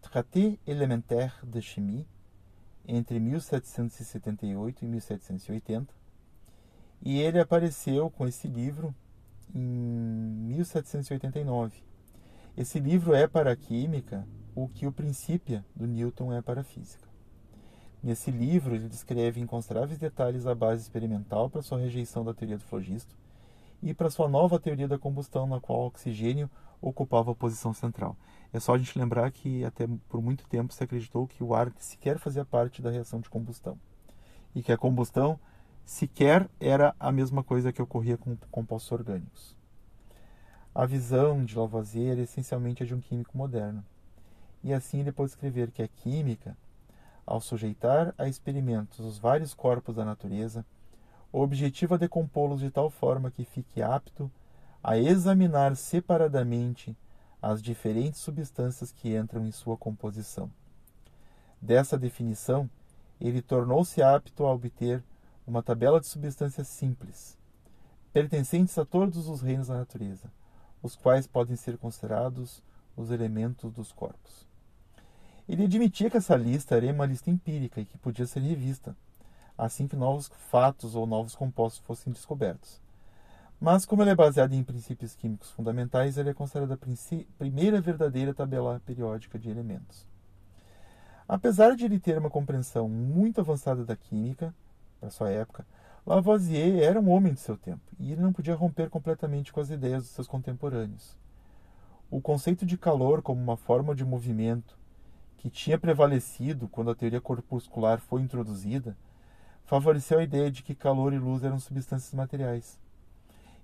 [0.00, 2.06] Traité élémentaire de chimie,
[2.86, 5.94] entre 1778 e 1780.
[7.02, 8.94] E ele apareceu com esse livro
[9.54, 11.82] em 1789.
[12.56, 16.64] Esse livro é para a química o que o Princípio do Newton é para a
[16.64, 17.08] física.
[18.02, 22.58] Nesse livro, ele descreve em consideráveis detalhes a base experimental para sua rejeição da teoria
[22.58, 23.16] do flogisto
[23.82, 28.16] e para sua nova teoria da combustão, na qual o oxigênio ocupava a posição central.
[28.54, 31.72] É só a gente lembrar que até por muito tempo se acreditou que o ar
[31.76, 33.76] sequer fazia parte da reação de combustão
[34.54, 35.40] e que a combustão
[35.84, 39.56] sequer era a mesma coisa que ocorria com compostos orgânicos.
[40.72, 43.84] A visão de Lavoisier essencialmente a de um químico moderno.
[44.62, 46.56] E assim ele pôde escrever que a química,
[47.26, 50.64] ao sujeitar a experimentos os vários corpos da natureza,
[51.32, 54.30] O objetivo é decompô-los de tal forma que fique apto
[54.80, 56.96] a examinar separadamente
[57.44, 60.50] as diferentes substâncias que entram em sua composição.
[61.60, 62.70] Dessa definição,
[63.20, 65.04] ele tornou-se apto a obter
[65.46, 67.36] uma tabela de substâncias simples,
[68.14, 70.32] pertencentes a todos os reinos da natureza,
[70.82, 72.62] os quais podem ser considerados
[72.96, 74.48] os elementos dos corpos.
[75.46, 78.96] Ele admitia que essa lista era uma lista empírica e que podia ser revista,
[79.56, 82.80] assim que novos fatos ou novos compostos fossem descobertos.
[83.60, 88.34] Mas, como ele é baseado em princípios químicos fundamentais, ele é considerado a primeira verdadeira
[88.34, 90.06] tabela periódica de elementos.
[91.26, 94.54] Apesar de ele ter uma compreensão muito avançada da química,
[95.00, 95.66] para sua época,
[96.06, 99.70] Lavoisier era um homem de seu tempo e ele não podia romper completamente com as
[99.70, 101.16] ideias dos seus contemporâneos.
[102.10, 104.76] O conceito de calor como uma forma de movimento
[105.38, 108.94] que tinha prevalecido quando a teoria corpuscular foi introduzida
[109.64, 112.78] favoreceu a ideia de que calor e luz eram substâncias materiais.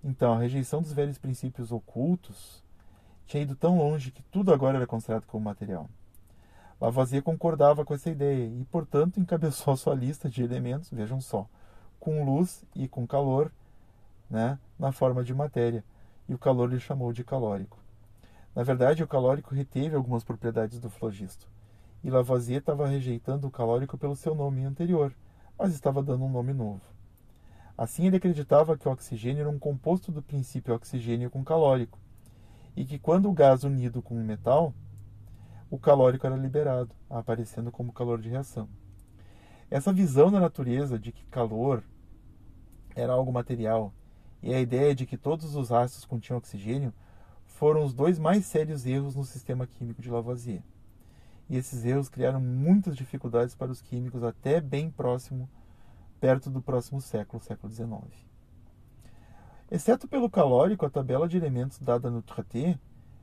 [0.02, 2.64] Então, a rejeição dos velhos princípios ocultos
[3.26, 5.88] tinha ido tão longe que tudo agora era considerado como material.
[6.80, 11.46] Lavoisier concordava com essa ideia e, portanto, encabeçou sua lista de elementos, vejam só,
[12.00, 13.52] com luz e com calor,
[14.30, 15.84] né, na forma de matéria,
[16.26, 17.78] e o calor ele chamou de calórico.
[18.56, 21.46] Na verdade, o calórico reteve algumas propriedades do flogisto,
[22.02, 25.12] e Lavoisier estava rejeitando o calórico pelo seu nome anterior,
[25.58, 26.80] mas estava dando um nome novo.
[27.80, 31.98] Assim, ele acreditava que o oxigênio era um composto do princípio oxigênio com calórico,
[32.76, 34.74] e que quando o gás unido com o metal,
[35.70, 38.68] o calórico era liberado, aparecendo como calor de reação.
[39.70, 41.82] Essa visão da natureza de que calor
[42.94, 43.94] era algo material
[44.42, 46.92] e a ideia de que todos os ácidos continham oxigênio
[47.46, 50.62] foram os dois mais sérios erros no sistema químico de Lavoisier.
[51.48, 55.48] E esses erros criaram muitas dificuldades para os químicos até bem próximo,
[56.20, 57.90] perto do próximo século, século XIX.
[59.70, 62.78] Exceto pelo calórico, a tabela de elementos dada no traité,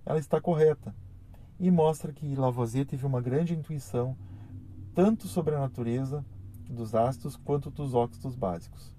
[0.06, 0.96] ela está correta
[1.60, 4.18] e mostra que Lavoisier teve uma grande intuição
[4.96, 6.26] tanto sobre a natureza
[6.70, 8.96] dos ácidos quanto dos óxidos básicos.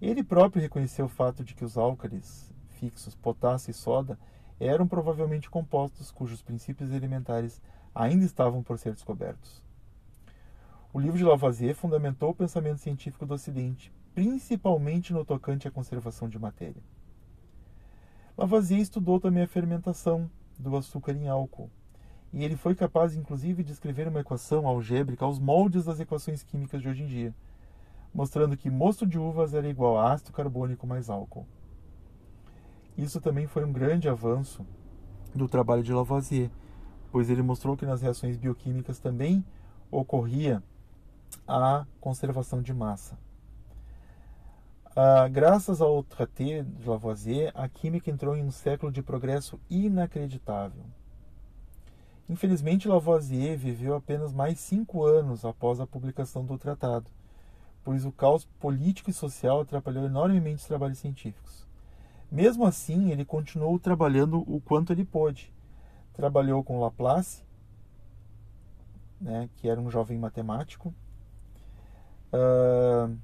[0.00, 4.18] Ele próprio reconheceu o fato de que os álcalis fixos, potássio e soda,
[4.60, 7.60] eram provavelmente compostos cujos princípios elementares
[7.94, 9.62] ainda estavam por ser descobertos.
[10.90, 16.30] O livro de Lavoisier fundamentou o pensamento científico do Ocidente, principalmente no tocante à conservação
[16.30, 16.82] de matéria.
[18.36, 21.70] Lavoisier estudou também a fermentação do açúcar em álcool,
[22.32, 26.80] e ele foi capaz, inclusive, de escrever uma equação algébrica aos moldes das equações químicas
[26.80, 27.34] de hoje em dia,
[28.14, 31.46] mostrando que mosto de uvas era igual a ácido carbônico mais álcool.
[32.96, 34.64] Isso também foi um grande avanço
[35.34, 36.50] do trabalho de Lavoisier,
[37.12, 39.44] pois ele mostrou que nas reações bioquímicas também
[39.90, 40.62] ocorria
[41.46, 43.18] a conservação de massa.
[44.94, 50.84] Ah, graças ao traité de Lavoisier, a química entrou em um século de progresso inacreditável.
[52.28, 57.08] Infelizmente, Lavoisier viveu apenas mais cinco anos após a publicação do tratado,
[57.84, 61.66] pois o caos político e social atrapalhou enormemente os trabalhos científicos.
[62.30, 65.52] Mesmo assim, ele continuou trabalhando o quanto ele pôde.
[66.12, 67.42] Trabalhou com Laplace,
[69.20, 70.92] né, que era um jovem matemático.
[72.32, 73.16] Uh,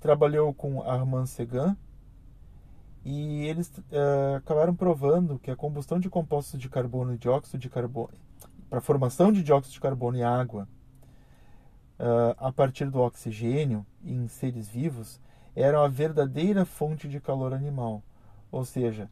[0.00, 1.76] trabalhou com Armand Segin,
[3.04, 7.70] e eles uh, acabaram provando que a combustão de compostos de carbono e dióxido de
[7.70, 8.10] carbono
[8.68, 10.68] para a formação de dióxido de carbono e água
[11.98, 15.20] uh, a partir do oxigênio em seres vivos
[15.54, 18.02] era a verdadeira fonte de calor animal,
[18.52, 19.10] ou seja,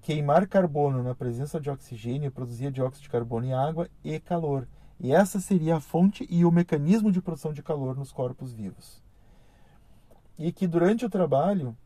[0.00, 4.66] queimar carbono na presença de oxigênio produzia dióxido de carbono e água e calor.
[5.00, 9.02] E essa seria a fonte e o mecanismo de produção de calor nos corpos vivos.
[10.38, 11.76] E que durante o trabalho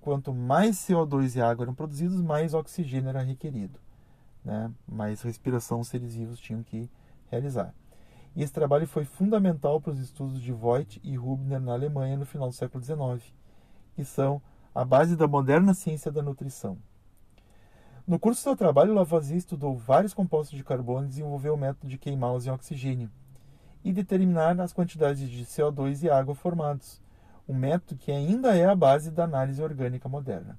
[0.00, 3.78] quanto mais CO2 e água eram produzidos, mais oxigênio era requerido.
[4.44, 4.70] Né?
[4.86, 6.88] Mais respiração os seres vivos tinham que
[7.30, 7.74] realizar.
[8.34, 12.24] E esse trabalho foi fundamental para os estudos de Voigt e Rubner na Alemanha no
[12.24, 13.34] final do século XIX,
[13.94, 14.40] que são
[14.74, 16.78] a base da moderna ciência da nutrição.
[18.08, 21.86] No curso do seu trabalho, Lavoisier estudou vários compostos de carbono e desenvolveu o método
[21.86, 23.10] de queimá-los em oxigênio
[23.84, 27.02] e determinar as quantidades de CO2 e água formados,
[27.46, 30.58] um método que ainda é a base da análise orgânica moderna.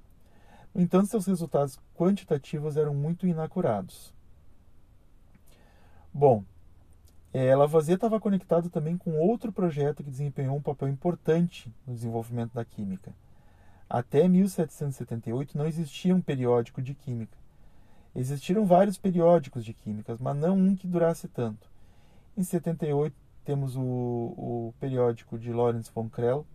[0.72, 4.14] No entanto, seus resultados quantitativos eram muito inacurados.
[6.14, 6.44] Bom,
[7.34, 12.54] é, Lavoisier estava conectado também com outro projeto que desempenhou um papel importante no desenvolvimento
[12.54, 13.12] da química.
[13.88, 17.39] Até 1778 não existia um periódico de química.
[18.14, 21.70] Existiram vários periódicos de químicas, mas não um que durasse tanto.
[22.36, 26.46] Em 78 temos o, o periódico de Lawrence von Krell,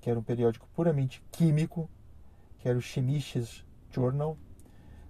[0.00, 1.90] que era um periódico puramente químico,
[2.58, 4.36] que era o Chemisches Journal,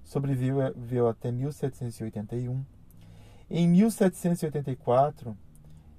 [0.04, 2.64] sobreviveu até 1781.
[3.50, 5.36] Em 1784,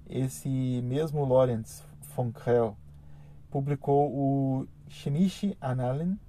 [0.09, 1.83] esse mesmo Lorenz
[2.15, 2.75] von Krell
[3.49, 6.19] publicou o Chemische Annalen,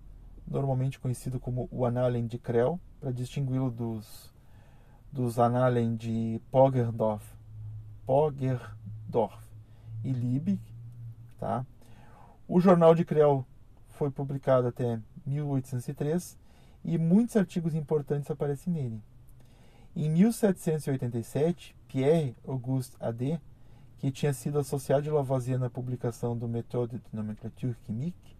[0.50, 4.34] normalmente conhecido como o Annalen de Krell, para distingui-lo dos,
[5.12, 7.24] dos Annalen de Poggendorf,
[8.04, 9.38] Poggendorf
[10.04, 10.60] e Liebig.
[11.38, 11.64] Tá?
[12.48, 13.46] O jornal de Krell
[13.88, 16.36] foi publicado até 1803
[16.84, 19.00] e muitos artigos importantes aparecem nele.
[19.94, 23.40] Em 1787, Pierre Auguste Ade,
[23.98, 28.36] que tinha sido associado de Lavoisier na publicação do Méthode de nomenclature chimique,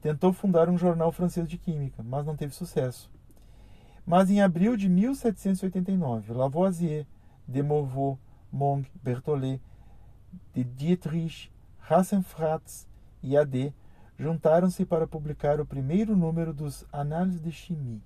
[0.00, 3.10] tentou fundar um jornal francês de química, mas não teve sucesso.
[4.06, 7.06] Mas em abril de 1789, Lavoisier,
[7.46, 8.18] de Morveau,
[8.50, 9.60] Monge, Berthollet,
[10.54, 12.88] de Dietrich, Rassenfratz
[13.22, 13.74] e Ade
[14.18, 18.02] juntaram-se para publicar o primeiro número dos Análises de Chimie,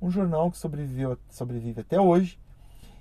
[0.00, 2.38] um jornal que sobrevive até hoje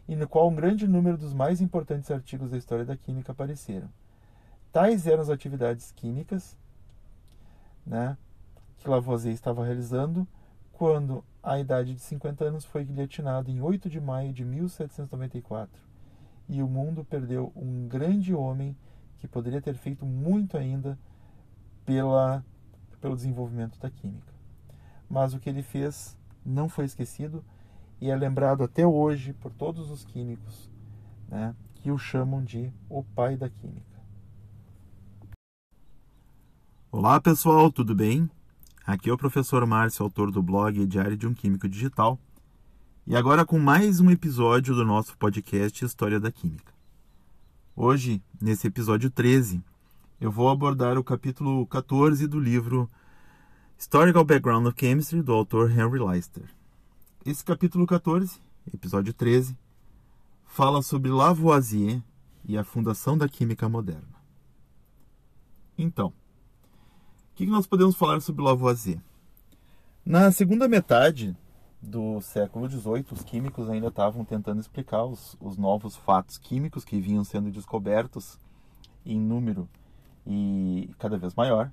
[0.07, 3.89] e no qual um grande número dos mais importantes artigos da história da química apareceram.
[4.71, 6.57] Tais eram as atividades químicas
[7.85, 8.17] né,
[8.83, 10.27] que Lavoisier estava realizando
[10.73, 15.81] quando, à idade de 50 anos, foi guilhotinado em 8 de maio de 1794
[16.49, 18.75] e o mundo perdeu um grande homem
[19.17, 20.99] que poderia ter feito muito ainda
[21.85, 22.43] pela,
[22.99, 24.33] pelo desenvolvimento da química.
[25.09, 27.43] Mas o que ele fez não foi esquecido
[28.01, 30.69] e é lembrado até hoje por todos os químicos
[31.29, 34.03] né, que o chamam de o pai da química.
[36.91, 38.29] Olá pessoal, tudo bem?
[38.85, 42.19] Aqui é o professor Márcio, autor do blog Diário de um Químico Digital,
[43.07, 46.73] e agora com mais um episódio do nosso podcast História da Química.
[47.73, 49.63] Hoje, nesse episódio 13,
[50.19, 52.89] eu vou abordar o capítulo 14 do livro
[53.77, 56.43] Historical Background of Chemistry, do autor Henry Leister.
[57.25, 58.37] Esse capítulo 14,
[58.73, 59.57] episódio 13,
[60.45, 62.03] fala sobre Lavoisier
[62.43, 64.21] e a fundação da química moderna.
[65.77, 66.11] Então,
[67.33, 69.01] o que nós podemos falar sobre Lavoisier?
[70.05, 71.35] Na segunda metade
[71.81, 77.01] do século XVIII, os químicos ainda estavam tentando explicar os, os novos fatos químicos que
[77.01, 78.37] vinham sendo descobertos
[79.03, 79.67] em número
[80.27, 81.71] e cada vez maior.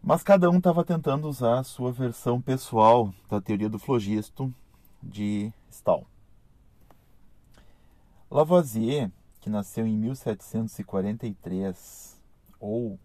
[0.00, 4.54] Mas cada um estava tentando usar a sua versão pessoal da teoria do flogisto
[5.02, 6.06] de Stahl.
[8.30, 12.16] Lavoisier, que nasceu em 1743
[12.60, 12.96] ou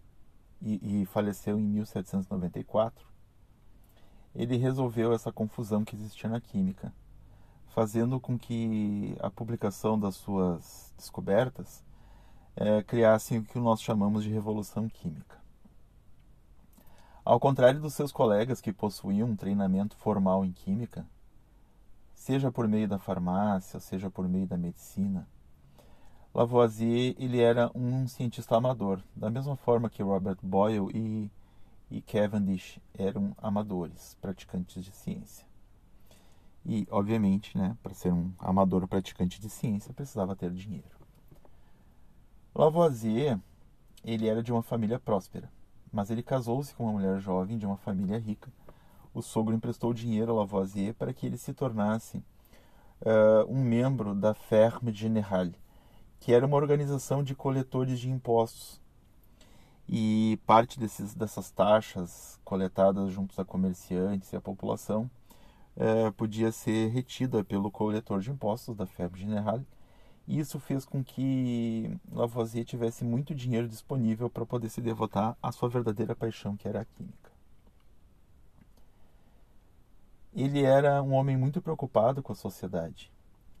[0.60, 3.06] e, e faleceu em 1794,
[4.34, 6.92] ele resolveu essa confusão que existia na química,
[7.68, 11.84] fazendo com que a publicação das suas descobertas
[12.56, 15.42] é, criassem o que nós chamamos de revolução química.
[17.24, 21.06] Ao contrário dos seus colegas que possuíam um treinamento formal em química,
[22.12, 25.26] seja por meio da farmácia, seja por meio da medicina,
[26.34, 31.30] Lavoisier ele era um cientista amador, da mesma forma que Robert Boyle e,
[31.88, 35.46] e Cavendish eram amadores, praticantes de ciência.
[36.66, 40.98] E, obviamente, né, para ser um amador praticante de ciência, precisava ter dinheiro.
[42.52, 43.38] Lavoisier,
[44.02, 45.48] ele era de uma família próspera,
[45.92, 48.50] mas ele casou-se com uma mulher jovem de uma família rica.
[49.14, 52.16] O sogro emprestou dinheiro a Lavoisier para que ele se tornasse
[53.02, 55.54] uh, um membro da Ferme Générale,
[56.24, 58.80] que era uma organização de coletores de impostos.
[59.86, 65.10] E parte desses, dessas taxas coletadas junto a comerciantes e a população
[65.76, 69.66] uh, podia ser retida pelo coletor de impostos da Ferme Générale
[70.26, 75.52] e isso fez com que Lavoisier tivesse muito dinheiro disponível para poder se devotar à
[75.52, 77.30] sua verdadeira paixão, que era a química.
[80.34, 83.12] Ele era um homem muito preocupado com a sociedade.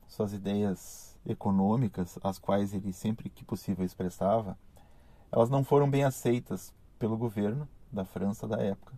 [0.08, 4.58] Suas ideias econômicas, as quais ele sempre que possível expressava,
[5.30, 8.94] elas não foram bem aceitas pelo governo da França da época.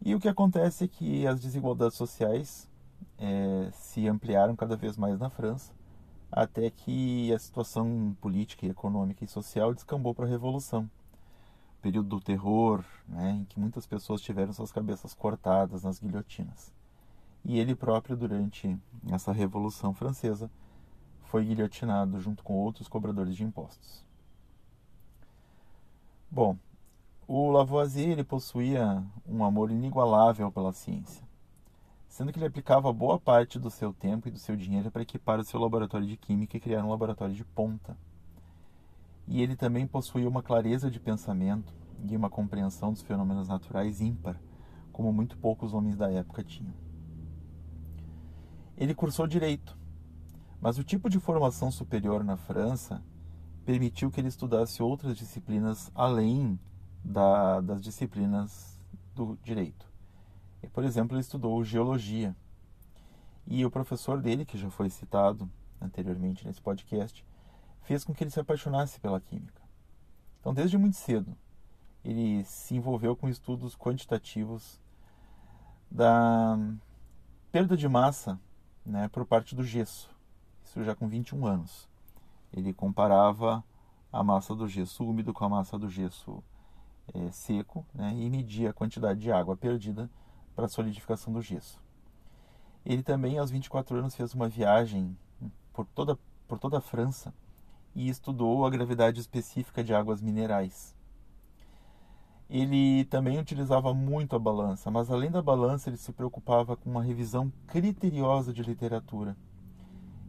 [0.00, 2.68] E o que acontece é que as desigualdades sociais
[3.18, 5.72] é, se ampliaram cada vez mais na França
[6.34, 10.90] até que a situação política, econômica e social descambou para a Revolução.
[11.80, 16.72] Período do terror, né, em que muitas pessoas tiveram suas cabeças cortadas nas guilhotinas.
[17.44, 18.76] E ele próprio, durante
[19.12, 20.50] essa Revolução Francesa,
[21.34, 24.06] foi guilhotinado junto com outros cobradores de impostos.
[26.30, 26.56] Bom,
[27.26, 31.26] o Lavoisier ele possuía um amor inigualável pela ciência
[32.14, 35.40] sendo que ele aplicava boa parte do seu tempo e do seu dinheiro para equipar
[35.40, 37.98] o seu laboratório de química e criar um laboratório de ponta.
[39.26, 41.74] E ele também possuía uma clareza de pensamento
[42.08, 44.40] e uma compreensão dos fenômenos naturais ímpar,
[44.92, 46.72] como muito poucos homens da época tinham.
[48.76, 49.76] Ele cursou direito,
[50.64, 53.02] mas o tipo de formação superior na França
[53.66, 56.58] permitiu que ele estudasse outras disciplinas além
[57.04, 58.78] da, das disciplinas
[59.14, 59.86] do direito.
[60.62, 62.34] E, por exemplo, ele estudou geologia.
[63.46, 67.22] E o professor dele, que já foi citado anteriormente nesse podcast,
[67.82, 69.60] fez com que ele se apaixonasse pela química.
[70.40, 71.36] Então, desde muito cedo,
[72.02, 74.80] ele se envolveu com estudos quantitativos
[75.90, 76.58] da
[77.52, 78.40] perda de massa
[78.82, 80.13] né, por parte do gesso.
[80.82, 81.88] Já com 21 anos.
[82.52, 83.62] Ele comparava
[84.12, 86.42] a massa do gesso úmido com a massa do gesso
[87.12, 90.10] é, seco né, e media a quantidade de água perdida
[90.54, 91.82] para a solidificação do gesso.
[92.84, 95.16] Ele também, aos 24 anos, fez uma viagem
[95.72, 97.34] por toda, por toda a França
[97.94, 100.94] e estudou a gravidade específica de águas minerais.
[102.48, 107.02] Ele também utilizava muito a balança, mas além da balança, ele se preocupava com uma
[107.02, 109.36] revisão criteriosa de literatura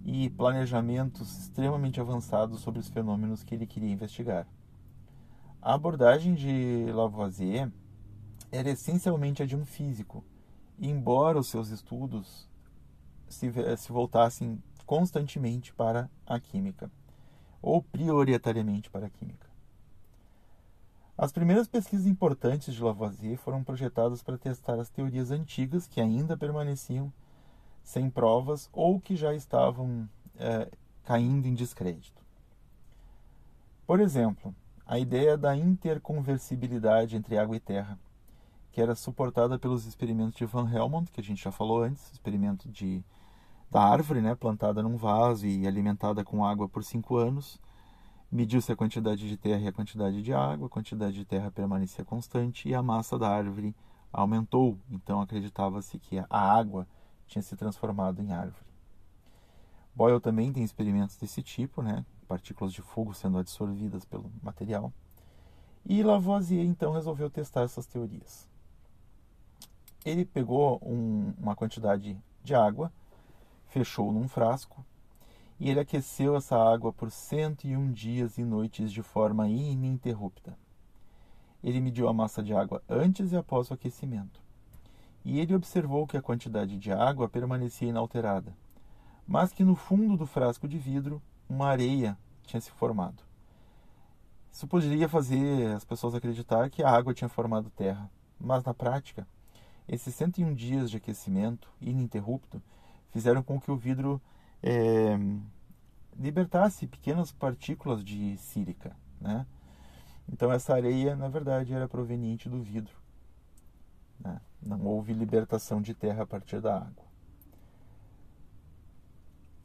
[0.06, 4.48] e planejamentos extremamente avançados sobre os fenômenos que ele queria investigar.
[5.60, 7.72] A abordagem de Lavoisier
[8.52, 10.24] era essencialmente a de um físico,
[10.80, 12.48] embora os seus estudos
[13.28, 16.92] se, se voltassem constantemente para a química,
[17.60, 19.50] ou prioritariamente para a química.
[21.18, 26.38] As primeiras pesquisas importantes de Lavoisier foram projetadas para testar as teorias antigas que ainda
[26.38, 27.12] permaneciam
[27.86, 30.70] sem provas ou que já estavam é,
[31.06, 32.22] caindo em descrédito.
[33.86, 34.54] Por exemplo,
[34.88, 37.98] a ideia da interconversibilidade entre água e terra,
[38.72, 42.68] que era suportada pelos experimentos de Van Helmont, que a gente já falou antes, experimento
[42.68, 43.04] de
[43.70, 47.60] da árvore, né, plantada num vaso e alimentada com água por cinco anos.
[48.32, 52.04] Mediu-se a quantidade de terra e a quantidade de água, a quantidade de terra permanecia
[52.04, 53.76] constante e a massa da árvore
[54.12, 54.80] aumentou.
[54.90, 56.88] Então acreditava-se que a água
[57.28, 58.66] tinha se transformado em árvore.
[59.96, 64.92] Boyle também tem experimentos desse tipo, né, partículas de fogo sendo absorvidas pelo material.
[65.86, 68.48] E Lavoisier então resolveu testar essas teorias.
[70.04, 72.92] Ele pegou um, uma quantidade de água,
[73.68, 74.86] fechou num frasco
[75.60, 80.58] e ele aqueceu essa água por 101 dias e noites de forma ininterrupta.
[81.64, 84.45] Ele mediu a massa de água antes e após o aquecimento.
[85.26, 88.56] E ele observou que a quantidade de água permanecia inalterada,
[89.28, 93.24] mas que no fundo do frasco de vidro uma areia tinha se formado.
[94.52, 98.10] Isso poderia fazer as pessoas acreditar que a água tinha formado terra,
[98.40, 99.28] mas na prática,
[99.88, 102.62] esses 101 dias de aquecimento ininterrupto
[103.12, 104.22] fizeram com que o vidro
[104.62, 105.18] é,
[106.18, 108.96] libertasse pequenas partículas de sílica.
[109.20, 109.46] Né?
[110.32, 112.94] Então, essa areia, na verdade, era proveniente do vidro.
[114.20, 114.40] Né?
[114.62, 117.06] Não houve libertação de terra a partir da água.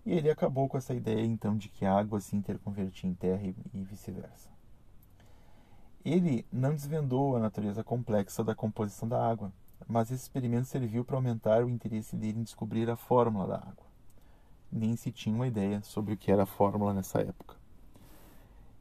[0.05, 3.43] E ele acabou com essa ideia então de que a água se interconvertia em terra
[3.43, 4.49] e, e vice-versa.
[6.05, 9.53] Ele não desvendou a natureza complexa da composição da água,
[9.87, 13.87] mas esse experimento serviu para aumentar o interesse dele em descobrir a fórmula da água.
[14.73, 17.57] Nem se tinha uma ideia sobre o que era a fórmula nessa época.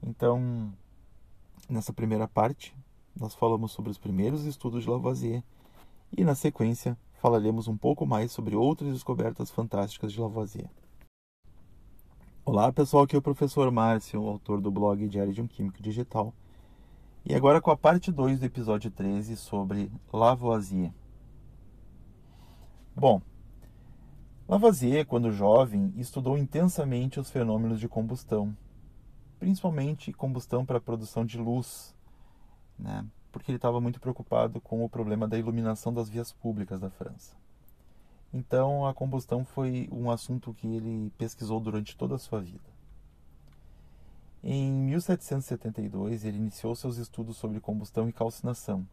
[0.01, 0.73] Então,
[1.69, 2.75] nessa primeira parte,
[3.15, 5.43] nós falamos sobre os primeiros estudos de Lavoisier
[6.15, 10.69] e, na sequência, falaremos um pouco mais sobre outras descobertas fantásticas de Lavoisier.
[12.45, 16.33] Olá pessoal, aqui é o professor Márcio, autor do blog Diário de um Químico Digital.
[17.25, 20.91] E agora com a parte 2 do episódio 13 sobre Lavoisier.
[22.95, 23.21] Bom,
[24.47, 28.57] Lavoisier, quando jovem, estudou intensamente os fenômenos de combustão,
[29.37, 31.95] principalmente combustão para a produção de luz,
[32.77, 33.05] né?
[33.31, 37.35] Porque ele estava muito preocupado com o problema da iluminação das vias públicas da França.
[38.33, 42.69] Então, a combustão foi um assunto que ele pesquisou durante toda a sua vida.
[44.43, 48.87] Em 1772, ele iniciou seus estudos sobre combustão e calcinação,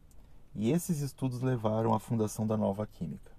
[0.55, 3.30] e esses estudos levaram à fundação da nova química.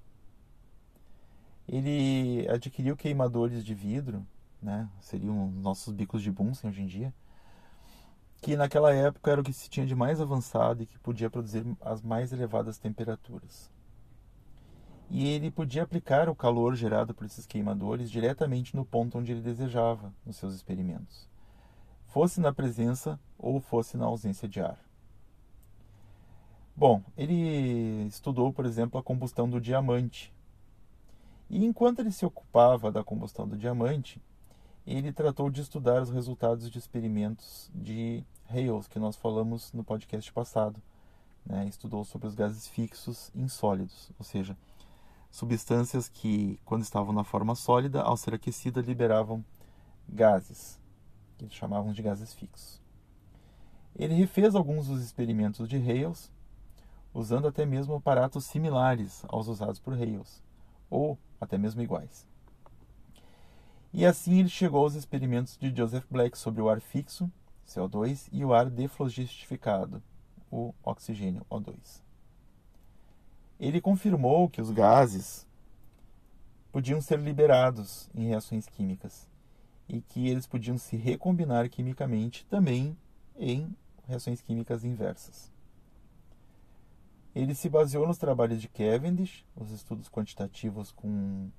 [1.68, 4.26] Ele adquiriu queimadores de vidro,
[4.62, 7.14] né, seriam nossos bicos de Bunsen hoje em dia,
[8.48, 11.66] que naquela época era o que se tinha de mais avançado e que podia produzir
[11.82, 13.70] as mais elevadas temperaturas
[15.10, 19.42] e ele podia aplicar o calor gerado por esses queimadores diretamente no ponto onde ele
[19.42, 21.28] desejava nos seus experimentos,
[22.06, 24.80] fosse na presença ou fosse na ausência de ar.
[26.74, 30.34] Bom, ele estudou, por exemplo, a combustão do diamante.
[31.50, 34.22] E enquanto ele se ocupava da combustão do diamante,
[34.96, 40.32] ele tratou de estudar os resultados de experimentos de Hales, que nós falamos no podcast
[40.32, 40.82] passado.
[41.46, 41.68] Né?
[41.68, 44.58] Estudou sobre os gases fixos em sólidos, ou seja,
[45.30, 49.44] substâncias que, quando estavam na forma sólida, ao ser aquecida, liberavam
[50.08, 50.80] gases,
[51.38, 52.82] que eles chamavam de gases fixos.
[53.94, 56.32] Ele refez alguns dos experimentos de Hales,
[57.14, 60.42] usando até mesmo aparatos similares aos usados por Hales,
[60.90, 62.26] ou até mesmo iguais.
[63.94, 67.32] E assim ele chegou aos experimentos de Joseph Black sobre o ar fixo,
[67.68, 70.02] CO2, e o ar deflogistificado,
[70.52, 72.02] o oxigênio, O2.
[73.60, 75.48] Ele confirmou que os gases
[76.72, 79.28] podiam ser liberados em reações químicas
[79.90, 82.96] e que eles podiam se recombinar quimicamente também
[83.36, 83.76] em
[84.06, 85.52] reações químicas inversas.
[87.34, 91.50] Ele se baseou nos trabalhos de Cavendish, os estudos quantitativos com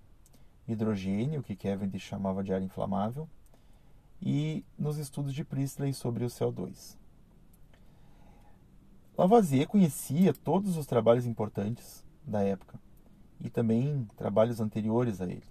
[0.69, 3.29] hidrogênio, que Cavendish chamava de ar inflamável,
[4.21, 6.97] e nos estudos de Priestley sobre o CO2.
[9.16, 12.79] Lavoisier conhecia todos os trabalhos importantes da época
[13.41, 15.43] e também trabalhos anteriores a ele.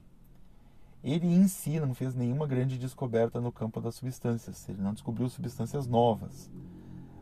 [1.03, 5.29] Ele em si não fez nenhuma grande descoberta no campo das substâncias, ele não descobriu
[5.29, 6.49] substâncias novas,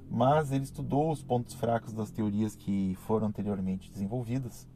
[0.10, 4.68] mas ele estudou os pontos fracos das teorias que foram anteriormente desenvolvidas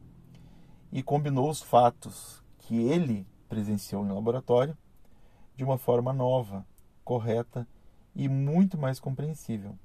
[0.92, 4.78] e combinou os fatos que ele presenciou em laboratório
[5.56, 6.64] de uma forma nova,
[7.02, 7.66] correta
[8.14, 9.76] e muito mais compreensível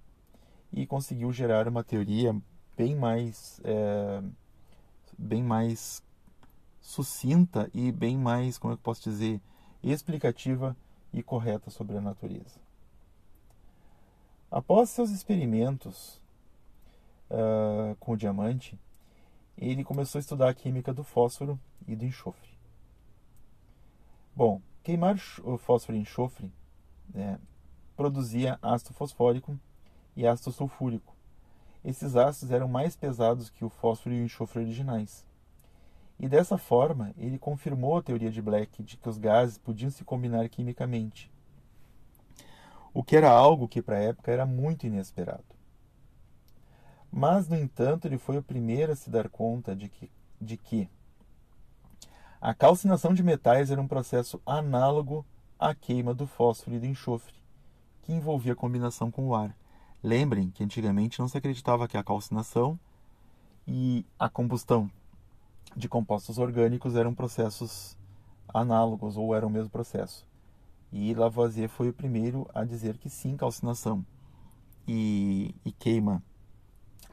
[0.72, 2.40] e conseguiu gerar uma teoria
[2.78, 4.22] bem mais é,
[5.18, 6.04] bem mais
[6.80, 9.42] sucinta e bem mais, como é eu posso dizer,
[9.82, 10.78] explicativa
[11.12, 12.60] e correta sobre a natureza.
[14.52, 16.22] Após seus experimentos
[17.32, 18.80] uh, com o diamante,
[19.58, 22.55] ele começou a estudar a química do fósforo e do enxofre.
[24.36, 26.52] Bom, queimar o fósforo e enxofre
[27.14, 27.40] né,
[27.96, 29.58] produzia ácido fosfórico
[30.14, 31.16] e ácido sulfúrico.
[31.84, 35.26] Esses ácidos eram mais pesados que o fósforo e o enxofre originais.
[36.20, 40.04] E dessa forma, ele confirmou a teoria de Black de que os gases podiam se
[40.04, 41.32] combinar quimicamente.
[42.94, 45.44] O que era algo que para a época era muito inesperado.
[47.10, 50.12] Mas, no entanto, ele foi o primeiro a se dar conta de que,
[50.42, 50.90] de que
[52.40, 55.26] a calcinação de metais era um processo análogo
[55.60, 57.34] à queima do fósforo e do enxofre,
[58.04, 59.56] que envolvia combinação com o ar.
[60.04, 62.80] Lembrem que antigamente não se acreditava que a calcinação
[63.68, 64.90] e a combustão
[65.76, 67.98] de compostos orgânicos eram processos
[68.48, 70.28] análogos ou eram o mesmo processo.
[70.92, 74.06] E Lavoisier foi o primeiro a dizer que sim, calcinação
[74.88, 76.22] e, e queima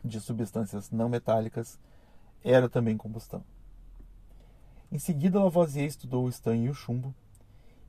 [0.05, 1.79] de substâncias não metálicas
[2.45, 3.43] era também combustão.
[4.93, 7.15] Em seguida, Lavoisier estudou o estanho e o chumbo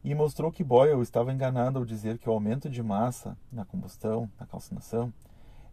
[0.05, 4.31] e mostrou que Boyle estava enganado ao dizer que o aumento de massa na combustão,
[4.39, 5.13] na calcinação,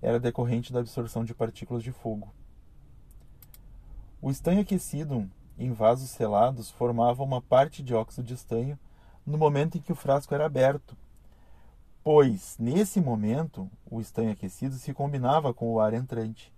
[0.02, 2.34] era decorrente da absorção de partículas de fogo.
[4.20, 8.76] O estanho aquecido em vasos selados formava uma parte de óxido de estanho
[9.24, 10.96] no momento em que o frasco era aberto,
[12.02, 16.52] pois nesse momento o estanho aquecido se combinava com o ar entrante.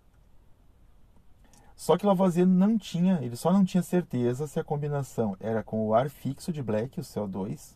[1.82, 5.84] Só que Lavoisier não tinha, ele só não tinha certeza se a combinação era com
[5.84, 7.74] o ar fixo de Black, o CO2,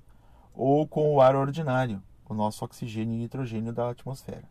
[0.54, 4.44] ou com o ar ordinário, o nosso oxigênio e nitrogênio da atmosfera,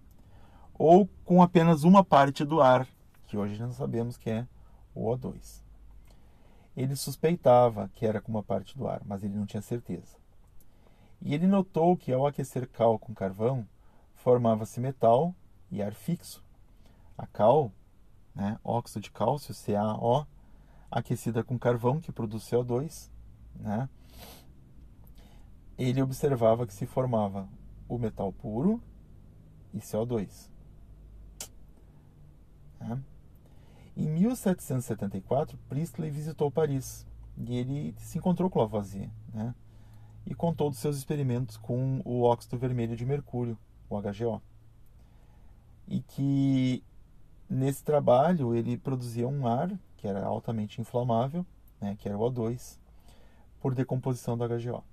[0.78, 2.86] ou com apenas uma parte do ar,
[3.28, 4.46] que hoje nós sabemos que é
[4.94, 5.62] o O2.
[6.76, 10.18] Ele suspeitava que era com uma parte do ar, mas ele não tinha certeza.
[11.22, 13.66] E ele notou que ao aquecer cal com carvão,
[14.16, 15.34] formava-se metal
[15.72, 16.44] e ar fixo.
[17.18, 17.72] A cal
[18.36, 20.28] né, óxido de cálcio, CaO,
[20.92, 23.10] aquecida com carvão, que produz CO2,
[23.56, 23.90] né,
[25.78, 27.48] ele observava que se formava
[27.88, 28.82] o metal puro
[29.74, 30.50] e CO2.
[32.80, 33.02] Né.
[33.96, 37.08] Em 1774, Priestley visitou Paris
[37.38, 39.54] e ele se encontrou com Lavoisier né,
[40.26, 43.58] e contou dos seus experimentos com o óxido vermelho de mercúrio,
[43.90, 44.42] o HGO,
[45.88, 46.84] e que
[47.50, 51.46] Nesse trabalho, ele produzia um ar que era altamente inflamável,
[51.80, 52.78] né, que era o O2,
[53.60, 54.84] por decomposição do HGO.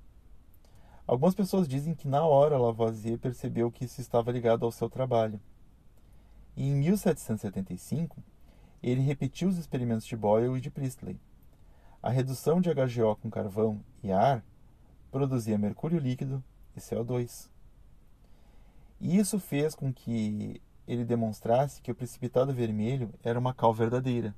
[1.07, 5.40] Algumas pessoas dizem que na hora Lavoisier percebeu que isso estava ligado ao seu trabalho.
[6.57, 8.22] E em 1775,
[8.82, 11.18] ele repetiu os experimentos de Boyle e de Priestley.
[12.03, 14.44] A redução de HGO com carvão e ar
[15.11, 16.42] produzia mercúrio líquido
[16.76, 17.48] e CO2.
[19.00, 20.61] E isso fez com que
[20.93, 24.34] ele demonstrasse que o precipitado vermelho era uma cal verdadeira,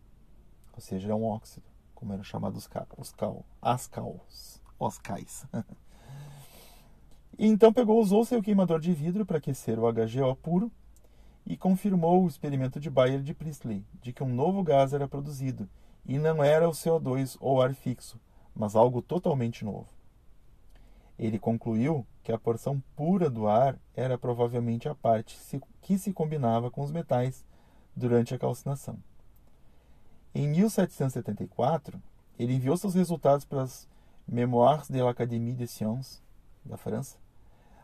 [0.73, 5.47] ou seja, um óxido, como eram chamados os cal, as cals, os cais.
[7.37, 10.71] E então pegou, usou seu queimador de vidro para aquecer o HGO puro
[11.45, 15.69] e confirmou o experimento de Bayer de Priestley, de que um novo gás era produzido,
[16.07, 18.21] e não era o CO2 ou ar fixo,
[18.55, 19.89] mas algo totalmente novo.
[21.19, 25.39] Ele concluiu que a porção pura do ar era provavelmente a parte
[25.81, 27.45] que se combinava com os metais
[27.95, 28.99] durante a calcinação.
[30.35, 32.03] Em 1774,
[32.39, 33.89] ele enviou seus resultados para as
[34.27, 36.23] Mémoires de l'Académie des Sciences
[36.65, 37.19] da França,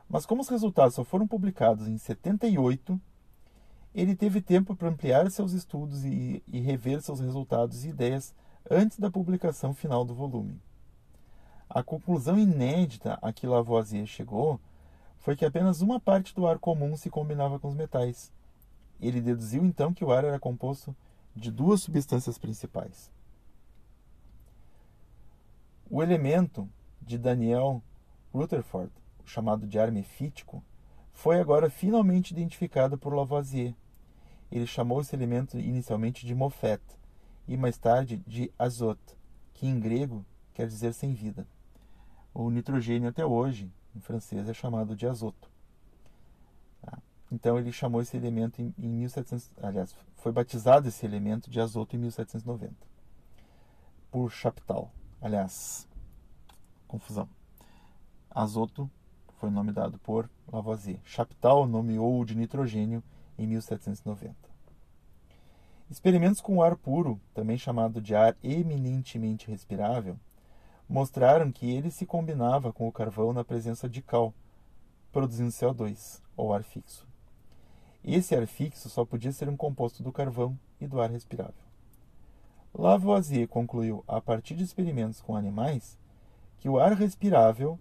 [0.08, 3.00] mas como os resultados só foram publicados em 78,
[3.94, 8.34] ele teve tempo para ampliar seus estudos e, e rever seus resultados e ideias
[8.68, 10.60] antes da publicação final do volume.
[11.72, 14.58] A conclusão inédita a que Lavoisier chegou
[15.20, 18.32] foi que apenas uma parte do ar comum se combinava com os metais.
[19.00, 20.96] Ele deduziu então que o ar era composto
[21.32, 23.08] de duas substâncias principais.
[25.88, 26.68] O elemento
[27.00, 27.80] de Daniel
[28.34, 28.90] Rutherford,
[29.24, 30.64] chamado de ar mefítico,
[31.12, 33.76] foi agora finalmente identificado por Lavoisier.
[34.50, 36.82] Ele chamou esse elemento inicialmente de mofet
[37.46, 39.16] e mais tarde de azote,
[39.54, 41.46] que em grego quer dizer sem vida.
[42.32, 45.50] O nitrogênio até hoje, em francês, é chamado de azoto.
[46.82, 46.98] Tá?
[47.30, 51.96] Então ele chamou esse elemento em, em 1700, aliás, foi batizado esse elemento de azoto
[51.96, 52.90] em 1790
[54.10, 54.90] por Chaptal.
[55.20, 55.88] Aliás,
[56.88, 57.28] confusão.
[58.30, 58.90] Azoto
[59.38, 61.00] foi nome dado por Lavoisier.
[61.04, 63.02] Chaptal nomeou o de nitrogênio
[63.38, 64.34] em 1790.
[65.88, 70.18] Experimentos com ar puro, também chamado de ar eminentemente respirável,
[70.90, 74.34] mostraram que ele se combinava com o carvão na presença de cal,
[75.12, 77.06] produzindo CO2, ou ar fixo.
[78.02, 81.54] Esse ar fixo só podia ser um composto do carvão e do ar respirável.
[82.74, 85.96] Lavoisier concluiu, a partir de experimentos com animais,
[86.58, 87.78] que o ar respirável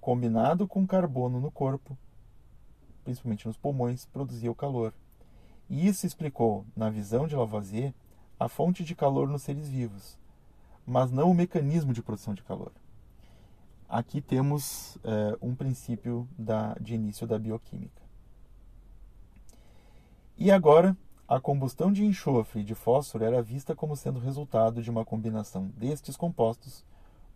[0.00, 1.98] combinado com carbono no corpo,
[3.02, 4.94] principalmente nos pulmões, produzia o calor.
[5.68, 7.92] E isso explicou, na visão de Lavoisier,
[8.38, 10.16] a fonte de calor nos seres vivos,
[10.86, 12.72] mas não o mecanismo de produção de calor.
[13.88, 18.02] Aqui temos é, um princípio da, de início da bioquímica.
[20.36, 24.90] E agora, a combustão de enxofre e de fósforo era vista como sendo resultado de
[24.90, 26.84] uma combinação destes compostos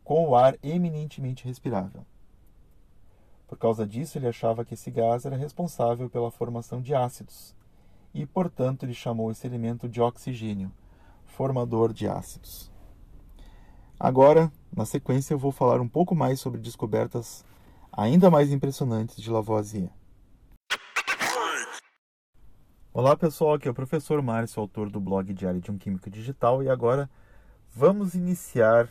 [0.05, 2.05] com o ar eminentemente respirável.
[3.49, 7.55] Por causa disso, ele achava que esse gás era responsável pela formação de ácidos,
[8.13, 10.73] e, portanto, ele chamou esse elemento de oxigênio,
[11.25, 12.70] formador de ácidos.
[14.03, 17.45] Agora, na sequência, eu vou falar um pouco mais sobre descobertas
[17.93, 19.91] ainda mais impressionantes de Lavoisier.
[22.95, 26.63] Olá pessoal, aqui é o professor Márcio, autor do blog Diário de um Químico Digital,
[26.63, 27.11] e agora
[27.75, 28.89] vamos iniciar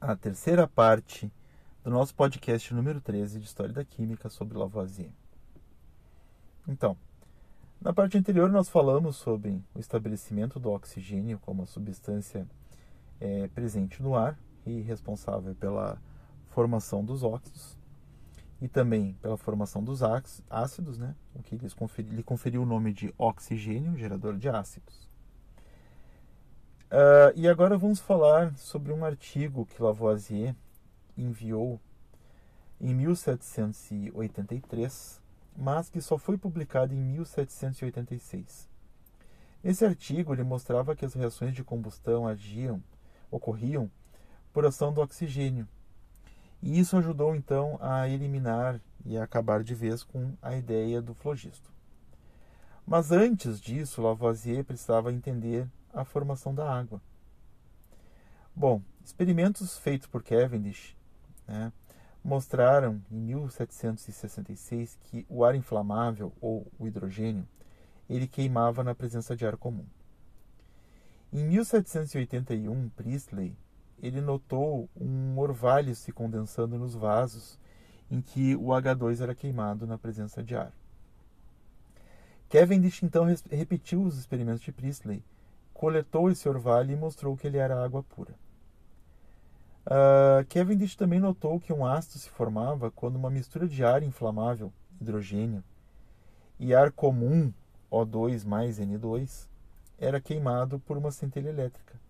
[0.00, 1.28] a terceira parte
[1.82, 5.10] do nosso podcast número 13 de História da Química sobre Lavoisier.
[6.68, 6.96] Então,
[7.80, 12.46] na parte anterior nós falamos sobre o estabelecimento do oxigênio como substância
[13.22, 15.96] é, presente no ar e responsável pela
[16.48, 17.78] formação dos óxidos
[18.60, 20.00] e também pela formação dos
[20.50, 21.14] ácidos, né?
[21.34, 25.08] o que lhes conferi, lhe conferiu o nome de oxigênio, gerador de ácidos.
[26.90, 30.56] Uh, e agora vamos falar sobre um artigo que Lavoisier
[31.16, 31.80] enviou
[32.80, 35.22] em 1783,
[35.56, 38.72] mas que só foi publicado em 1786.
[39.62, 42.82] Nesse artigo, ele mostrava que as reações de combustão agiam,
[43.32, 43.90] ocorriam
[44.52, 45.66] por ação do oxigênio.
[46.62, 51.14] E isso ajudou então a eliminar e a acabar de vez com a ideia do
[51.14, 51.72] flogisto.
[52.86, 57.00] Mas antes disso, Lavoisier precisava entender a formação da água.
[58.54, 60.94] Bom, experimentos feitos por Cavendish
[61.48, 61.72] né,
[62.22, 67.48] mostraram em 1766 que o ar inflamável ou o hidrogênio
[68.08, 69.86] ele queimava na presença de ar comum.
[71.32, 73.56] Em 1781, Priestley
[74.02, 77.58] ele notou um orvalho se condensando nos vasos
[78.10, 80.72] em que o H2 era queimado na presença de ar.
[82.50, 85.24] Cavendish então repetiu os experimentos de Priestley,
[85.72, 88.34] coletou esse orvalho e mostrou que ele era água pura.
[89.86, 94.70] Uh, Cavendish também notou que um ácido se formava quando uma mistura de ar inflamável,
[95.00, 95.64] hidrogênio,
[96.58, 97.52] e ar comum,
[97.90, 99.48] O2 mais N2,
[99.98, 102.00] era queimado por uma centelha elétrica.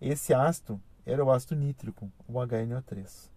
[0.00, 3.30] Esse ácido era o ácido nítrico, o HNO3.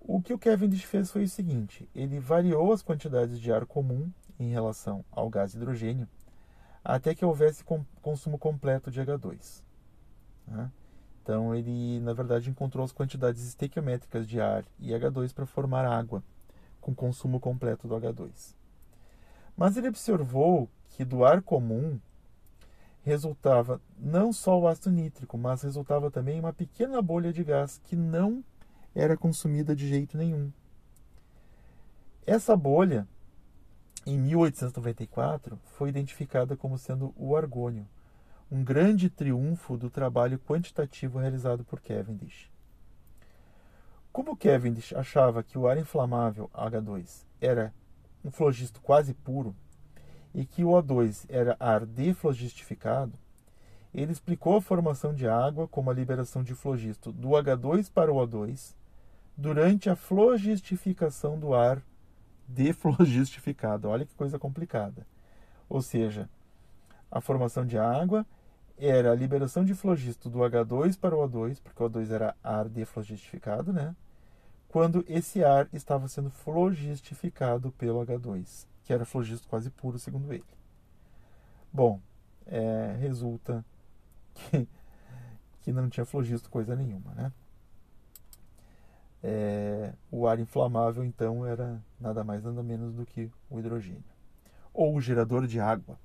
[0.00, 4.10] O que o Cavendish fez foi o seguinte: ele variou as quantidades de ar comum
[4.38, 6.08] em relação ao gás hidrogênio
[6.84, 7.64] até que houvesse
[8.00, 9.62] consumo completo de H2.
[10.46, 10.70] Né?
[11.22, 16.22] Então ele, na verdade, encontrou as quantidades estequiométricas de ar e H2 para formar água,
[16.80, 18.56] com consumo completo do H2.
[19.56, 21.98] Mas ele observou que do ar comum
[23.02, 27.96] resultava não só o ácido nítrico, mas resultava também uma pequena bolha de gás que
[27.96, 28.44] não
[28.94, 30.52] era consumida de jeito nenhum.
[32.24, 33.06] Essa bolha,
[34.06, 37.86] em 1894, foi identificada como sendo o argônio,
[38.50, 42.50] um grande triunfo do trabalho quantitativo realizado por Cavendish.
[44.12, 47.74] Como Cavendish achava que o ar inflamável H2 era
[48.24, 49.54] um flogisto quase puro
[50.34, 53.12] e que o O2 era ar deflogistificado,
[53.94, 58.16] ele explicou a formação de água como a liberação de flogisto do H2 para o
[58.16, 58.74] O2
[59.36, 61.82] durante a flogistificação do ar
[62.48, 63.88] deflogistificado.
[63.88, 65.06] Olha que coisa complicada.
[65.68, 66.28] Ou seja,
[67.10, 68.26] a formação de água
[68.78, 72.68] era a liberação de flogisto do H2 para o O2, porque o O2 era ar
[72.68, 73.94] deflogistificado, né?
[74.72, 80.46] Quando esse ar estava sendo flogistificado pelo H2, que era flogisto quase puro, segundo ele.
[81.70, 82.00] Bom,
[82.46, 83.62] é, resulta
[84.32, 84.66] que,
[85.60, 87.30] que não tinha flogisto coisa nenhuma, né?
[89.22, 94.02] É, o ar inflamável, então, era nada mais nada menos do que o hidrogênio.
[94.72, 96.00] Ou o gerador de água,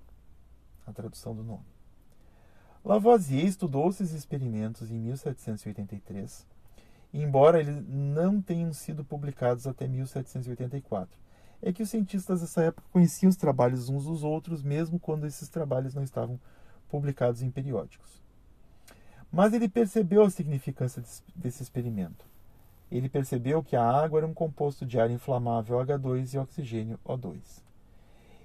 [0.85, 1.65] a tradução do nome.
[2.83, 6.45] Lavoisier estudou esses experimentos em 1783,
[7.13, 11.09] embora eles não tenham sido publicados até 1784.
[11.61, 15.49] É que os cientistas dessa época conheciam os trabalhos uns dos outros, mesmo quando esses
[15.49, 16.39] trabalhos não estavam
[16.89, 18.21] publicados em periódicos.
[19.31, 21.03] Mas ele percebeu a significância
[21.35, 22.25] desse experimento
[22.89, 27.61] ele percebeu que a água era um composto de ar inflamável H2 e oxigênio O2.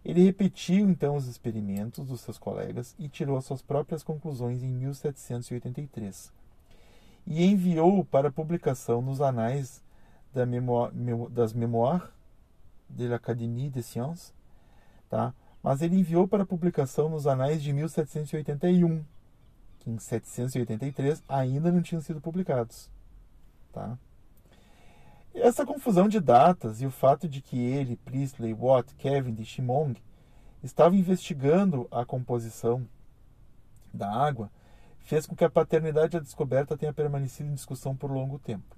[0.05, 4.69] Ele repetiu então os experimentos dos seus colegas e tirou as suas próprias conclusões em
[4.69, 6.33] 1783.
[7.27, 9.83] E enviou para publicação nos anais
[10.35, 10.95] da Mémoire,
[11.31, 12.03] das Mémoires
[12.89, 14.35] de l'Académie des Sciences,
[15.09, 15.35] tá?
[15.63, 19.05] mas ele enviou para publicação nos anais de 1781,
[19.79, 22.91] que em 783 ainda não tinham sido publicados.
[23.73, 23.97] Tá?
[25.35, 30.03] Essa confusão de datas e o fato de que ele, Priestley, Watt, Cavendish e Monge
[30.63, 32.87] estavam investigando a composição
[33.93, 34.51] da água
[35.03, 38.77] fez com que a paternidade e a descoberta tenha permanecido em discussão por longo tempo.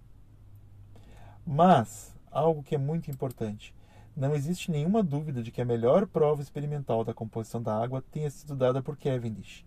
[1.46, 3.74] Mas, algo que é muito importante,
[4.16, 8.30] não existe nenhuma dúvida de que a melhor prova experimental da composição da água tenha
[8.30, 9.66] sido dada por Cavendish,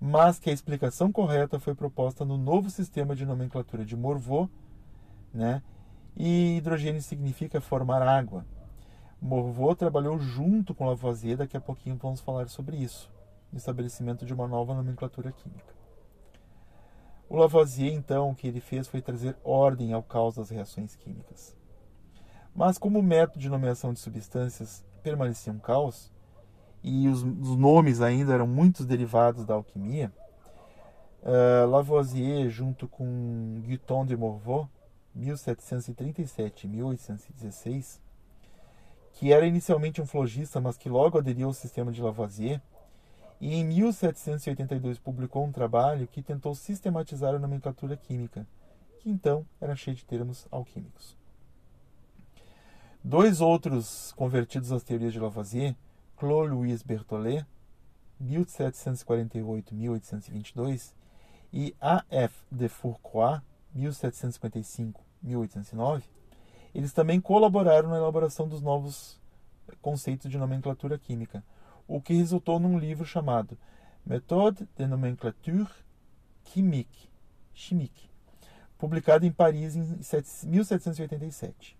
[0.00, 4.48] mas que a explicação correta foi proposta no novo sistema de nomenclatura de Morveau,
[5.34, 5.62] né,
[6.16, 8.46] e hidrogênio significa formar água.
[9.20, 13.10] Morveau trabalhou junto com Lavoisier, daqui a pouquinho vamos falar sobre isso,
[13.52, 15.71] no estabelecimento de uma nova nomenclatura química.
[17.32, 21.56] O Lavoisier, então, o que ele fez foi trazer ordem ao caos das reações químicas.
[22.54, 26.12] Mas como o método de nomeação de substâncias permanecia um caos,
[26.82, 30.12] e os, os nomes ainda eram muitos derivados da alquimia,
[31.22, 34.68] uh, Lavoisier, junto com Guiton de Morveau,
[35.14, 37.98] 1737 1816,
[39.14, 42.60] que era inicialmente um flogista, mas que logo aderiu ao sistema de Lavoisier,
[43.42, 48.46] e em 1782 publicou um trabalho que tentou sistematizar a nomenclatura química,
[49.00, 51.16] que então era cheia de termos alquímicos.
[53.02, 55.74] Dois outros convertidos às teorias de Lavoisier,
[56.16, 57.44] Claude Louis Berthollet,
[58.22, 60.94] 1748-1822,
[61.52, 62.04] e A.
[62.08, 62.44] F.
[62.48, 63.40] de Fourcroy,
[63.76, 66.04] 1755-1809,
[66.72, 69.20] eles também colaboraram na elaboração dos novos
[69.80, 71.42] conceitos de nomenclatura química,
[71.96, 73.58] o que resultou num livro chamado
[74.04, 75.68] Méthode de nomenclature
[76.44, 77.08] chimique,
[77.54, 78.12] chimique
[78.82, 79.84] publicado em Paris em
[80.48, 81.78] 1787.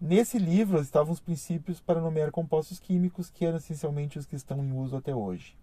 [0.00, 4.64] Nesse livro estavam os princípios para nomear compostos químicos, que eram essencialmente os que estão
[4.64, 5.56] em uso até hoje.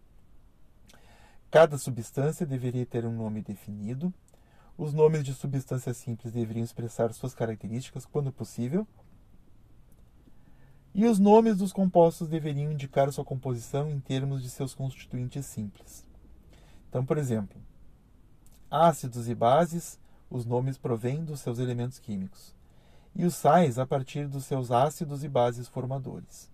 [1.51, 4.13] Cada substância deveria ter um nome definido,
[4.77, 8.87] os nomes de substâncias simples deveriam expressar suas características quando possível.
[10.95, 16.05] E os nomes dos compostos deveriam indicar sua composição em termos de seus constituintes simples.
[16.87, 17.59] Então, por exemplo,
[18.69, 22.53] ácidos e bases, os nomes provêm dos seus elementos químicos,
[23.15, 26.51] e os sais a partir dos seus ácidos e bases formadores.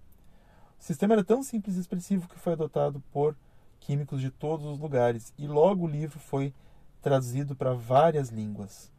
[0.79, 3.35] O sistema era tão simples e expressivo que foi adotado por
[3.81, 6.53] químicos de todos os lugares, e logo o livro foi
[7.01, 8.89] traduzido para várias línguas.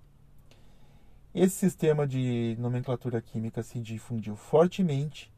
[1.32, 5.32] Esse sistema de nomenclatura química se difundiu fortemente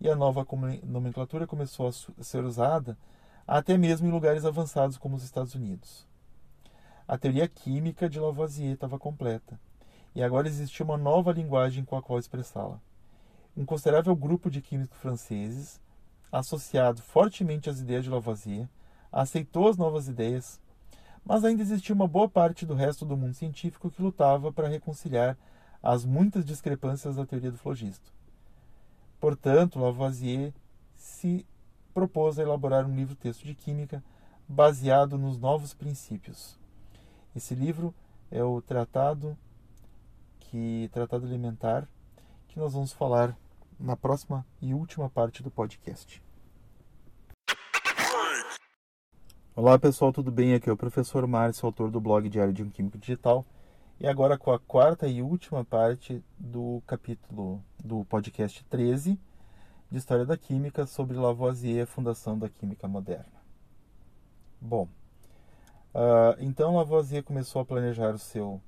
[0.00, 0.46] e a nova
[0.84, 2.96] nomenclatura começou a ser usada
[3.44, 6.06] até mesmo em lugares avançados como os Estados Unidos.
[7.08, 9.58] A teoria química de Lavoisier estava completa,
[10.14, 12.80] e agora existia uma nova linguagem com a qual expressá-la.
[13.56, 15.80] Um considerável grupo de químicos franceses,
[16.30, 18.68] associado fortemente às ideias de Lavoisier,
[19.10, 20.60] aceitou as novas ideias,
[21.24, 25.36] mas ainda existia uma boa parte do resto do mundo científico que lutava para reconciliar
[25.82, 28.12] as muitas discrepâncias da teoria do flogisto.
[29.20, 30.52] Portanto, Lavoisier
[30.96, 31.46] se
[31.92, 34.02] propôs a elaborar um livro-texto de química
[34.48, 36.58] baseado nos novos princípios.
[37.34, 37.94] Esse livro
[38.30, 39.36] é o Tratado
[40.40, 41.88] que Tratado Elementar,
[42.48, 43.36] que nós vamos falar
[43.78, 46.23] na próxima e última parte do podcast.
[49.56, 50.52] Olá pessoal, tudo bem?
[50.52, 53.46] Aqui é o professor Márcio, autor do blog Diário de um Químico Digital,
[54.00, 59.16] e agora com a quarta e última parte do capítulo do podcast 13
[59.88, 63.40] de História da Química sobre Lavoisier e a fundação da química moderna.
[64.60, 64.88] Bom,
[65.94, 68.60] uh, então Lavoisier começou a planejar o seu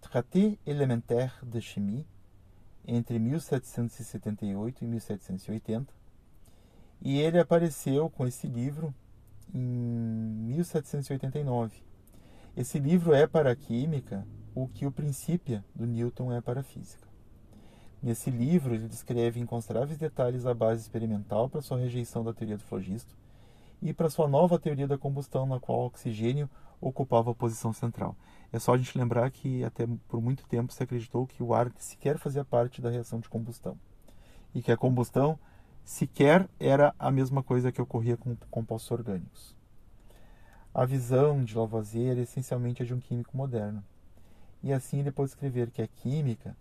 [0.00, 2.06] Traité élémentaire de chimie
[2.86, 5.92] entre 1778 e 1780,
[7.00, 8.94] e ele apareceu com esse livro
[9.54, 11.82] em 1789.
[12.56, 16.62] Esse livro é para a química o que o Principia do Newton é para a
[16.62, 17.08] física.
[18.02, 22.56] Nesse livro, ele descreve em consideráveis detalhes a base experimental para sua rejeição da teoria
[22.56, 23.14] do flogisto
[23.80, 26.50] e para sua nova teoria da combustão, na qual o oxigênio
[26.80, 28.16] ocupava a posição central.
[28.52, 31.72] É só a gente lembrar que até por muito tempo se acreditou que o ar
[31.78, 33.78] sequer fazia parte da reação de combustão
[34.54, 35.38] e que a combustão
[35.84, 39.54] sequer era a mesma coisa que ocorria com compostos orgânicos.
[40.74, 43.84] A visão de Lavoisier é essencialmente a de um químico moderno.
[44.62, 46.56] E assim ele pode escrever que a química,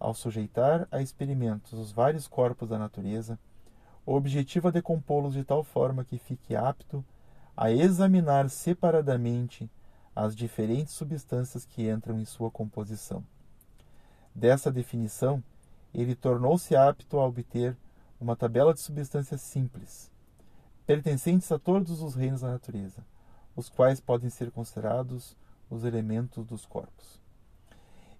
[0.00, 3.38] ao sujeitar a experimentos os vários corpos da natureza,
[4.04, 7.04] o objetivo é decompô-los de tal forma que fique apto
[7.56, 9.70] a examinar separadamente
[10.14, 13.22] as diferentes substâncias que entram em sua composição.
[14.34, 15.42] Dessa definição,
[15.94, 17.76] ele tornou-se apto a obter
[18.20, 20.10] uma tabela de substâncias simples,
[20.86, 23.04] pertencentes a todos os reinos da natureza,
[23.54, 25.36] os quais podem ser considerados
[25.68, 27.20] os elementos dos corpos.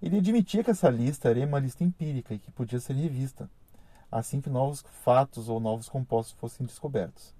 [0.03, 3.49] Ele admitia que essa lista era uma lista empírica e que podia ser revista,
[4.13, 7.35] assim que novos fatos ou novos compostos fossem descobertos.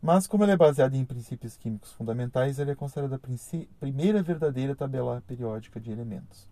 [0.00, 4.74] Mas, como ela é baseada em princípios químicos fundamentais, ela é considerada a primeira verdadeira
[4.74, 6.46] tabela periódica de elementos.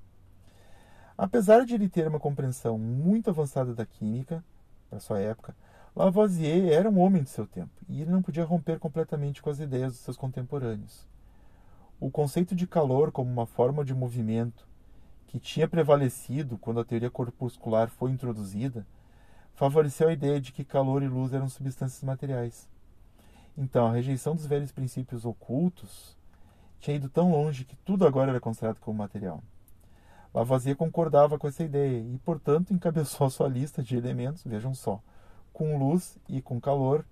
[1.17, 4.43] Apesar de ele ter uma compreensão muito avançada da química,
[4.93, 5.57] para sua época,
[5.97, 9.59] Lavoisier era um homem de seu tempo e ele não podia romper completamente com as
[9.59, 11.09] ideias dos seus contemporâneos.
[11.99, 14.69] O conceito de calor como uma forma de movimento
[15.27, 18.87] que tinha prevalecido quando a teoria corpuscular foi introduzida
[19.55, 22.69] favoreceu a ideia de que calor e luz eram substâncias materiais.
[23.57, 26.19] Então, a rejeição dos velhos princípios ocultos
[26.81, 29.43] tinha ido tão longe que tudo agora era considerado como material.
[30.35, 35.01] Lavoisier concordava com essa ideia e, portanto, encabeçou sua lista de elementos, vejam só,
[35.53, 37.05] com luz e com calor,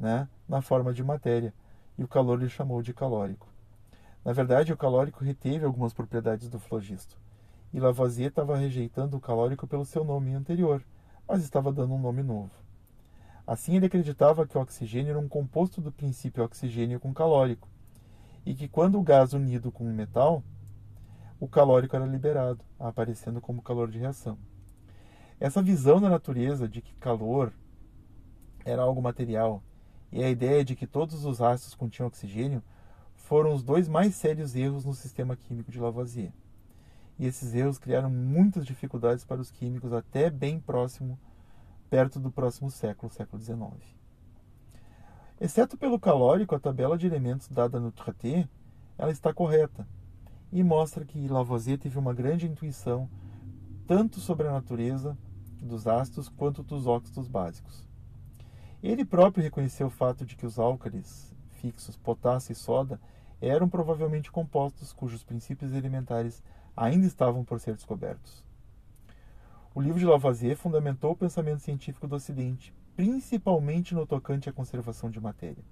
[0.00, 1.52] né, na forma de matéria,
[1.98, 3.46] e o calor ele chamou de calórico.
[4.24, 7.18] Na verdade, o calórico reteve algumas propriedades do flogisto,
[7.72, 10.82] e Lavoisier estava rejeitando o calórico pelo seu nome anterior,
[11.26, 12.50] mas estava dando um nome novo.
[13.46, 17.68] Assim, ele acreditava que o oxigênio era um composto do princípio oxigênio com calórico,
[18.46, 20.42] e que quando o gás unido com um metal
[21.40, 24.38] o calórico era liberado, aparecendo como calor de reação.
[25.38, 27.52] Essa visão da natureza de que calor
[28.64, 29.62] era algo material
[30.10, 32.62] e a ideia de que todos os ácidos continham oxigênio
[33.14, 36.32] foram os dois mais sérios erros no sistema químico de Lavoisier.
[37.18, 41.18] E esses erros criaram muitas dificuldades para os químicos até bem próximo,
[41.90, 43.98] perto do próximo século, século XIX.
[45.40, 48.48] Exceto pelo calórico, a tabela de elementos dada no traité,
[48.96, 49.86] ela está correta,
[50.52, 53.08] e mostra que Lavoisier teve uma grande intuição
[53.86, 55.16] tanto sobre a natureza
[55.60, 57.86] dos ácidos quanto dos óxidos básicos.
[58.82, 63.00] Ele próprio reconheceu o fato de que os álcalis fixos, potássio e soda,
[63.40, 66.42] eram provavelmente compostos cujos princípios elementares
[66.76, 68.44] ainda estavam por ser descobertos.
[69.74, 75.10] O livro de Lavoisier fundamentou o pensamento científico do Ocidente, principalmente no tocante à conservação
[75.10, 75.64] de matéria.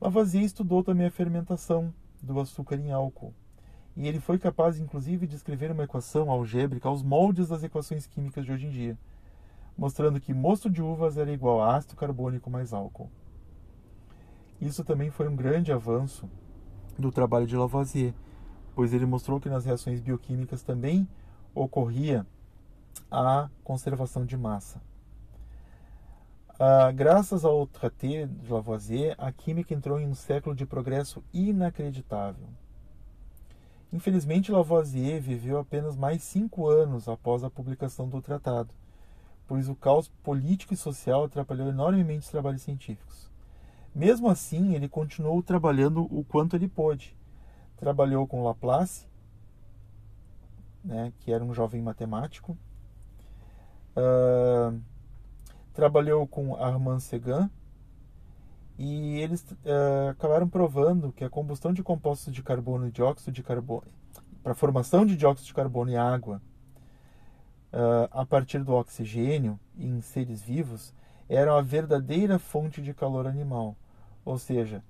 [0.00, 1.92] Lavoisier estudou também a fermentação,
[2.22, 3.34] do açúcar em álcool.
[3.96, 8.44] E ele foi capaz, inclusive, de escrever uma equação algébrica aos moldes das equações químicas
[8.44, 8.98] de hoje em dia,
[9.76, 13.10] mostrando que mosto de uvas era igual a ácido carbônico mais álcool.
[14.60, 16.28] Isso também foi um grande avanço
[16.98, 18.14] do trabalho de Lavoisier,
[18.74, 21.08] pois ele mostrou que nas reações bioquímicas também
[21.54, 22.26] ocorria
[23.10, 24.80] a conservação de massa.
[26.62, 32.46] Ah, graças ao traité de Lavoisier, a química entrou em um século de progresso inacreditável.
[33.90, 38.68] Infelizmente, Lavoisier viveu apenas mais cinco anos após a publicação do tratado,
[39.48, 43.30] pois o caos político e social atrapalhou enormemente os trabalhos científicos.
[43.94, 47.16] Mesmo assim, ele continuou trabalhando o quanto ele pôde.
[47.78, 49.06] Trabalhou com Laplace,
[50.84, 52.54] né, que era um jovem matemático.
[53.96, 54.78] Uh,
[55.80, 57.48] trabalhou com Armand Segin
[58.76, 63.42] e eles uh, acabaram provando que a combustão de compostos de carbono e dióxido de
[63.42, 63.86] carbono
[64.42, 66.42] para a formação de dióxido de carbono e água
[67.72, 70.94] uh, a partir do oxigênio em seres vivos
[71.26, 73.74] eram a verdadeira fonte de calor animal,
[74.22, 74.84] ou seja,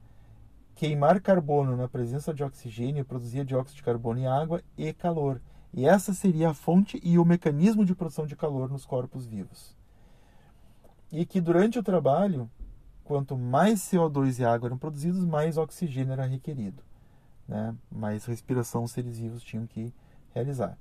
[0.74, 5.40] queimar carbono na presença de oxigênio produzia dióxido de carbono e água e calor.
[5.72, 9.78] E essa seria a fonte e o mecanismo de produção de calor nos corpos vivos.
[11.12, 12.50] E que durante o trabalho,
[13.04, 16.82] quanto mais CO2 e água eram produzidos, mais oxigênio era requerido.
[17.48, 17.74] Né?
[17.90, 19.92] Mais respiração os seres vivos tinham que
[20.32, 20.78] realizar.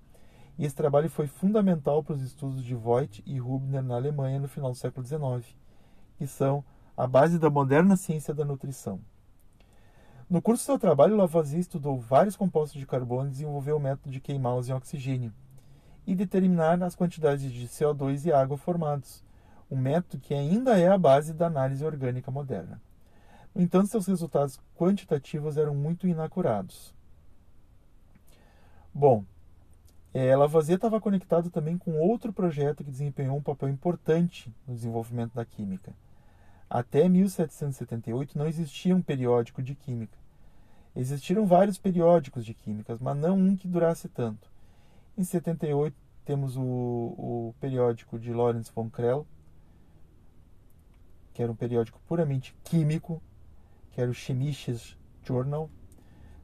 [0.57, 4.47] E esse trabalho foi fundamental para os estudos de Voigt e Hubner na Alemanha no
[4.47, 5.55] final do século XIX,
[6.17, 6.63] que são
[6.95, 8.99] a base da moderna ciência da nutrição.
[10.29, 14.11] No curso do seu trabalho, Lavoisier estudou vários compostos de carbono e desenvolveu o método
[14.11, 15.33] de queimá-los em oxigênio
[16.05, 19.23] e determinar as quantidades de CO2 e água formados,
[19.69, 22.81] um método que ainda é a base da análise orgânica moderna.
[23.53, 26.93] No entanto, seus resultados quantitativos eram muito inacurados.
[28.93, 29.23] Bom,
[30.13, 35.33] é, Lavoisier estava conectado também com outro projeto que desempenhou um papel importante no desenvolvimento
[35.33, 35.93] da química.
[36.69, 40.17] Até 1778 não existia um periódico de química.
[40.95, 44.49] Existiram vários periódicos de químicas, mas não um que durasse tanto.
[45.17, 45.95] Em 78
[46.25, 49.25] temos o, o periódico de Lawrence von Krell,
[51.39, 53.23] que era um periódico puramente químico,
[53.91, 55.69] que era o Chemisches Journal,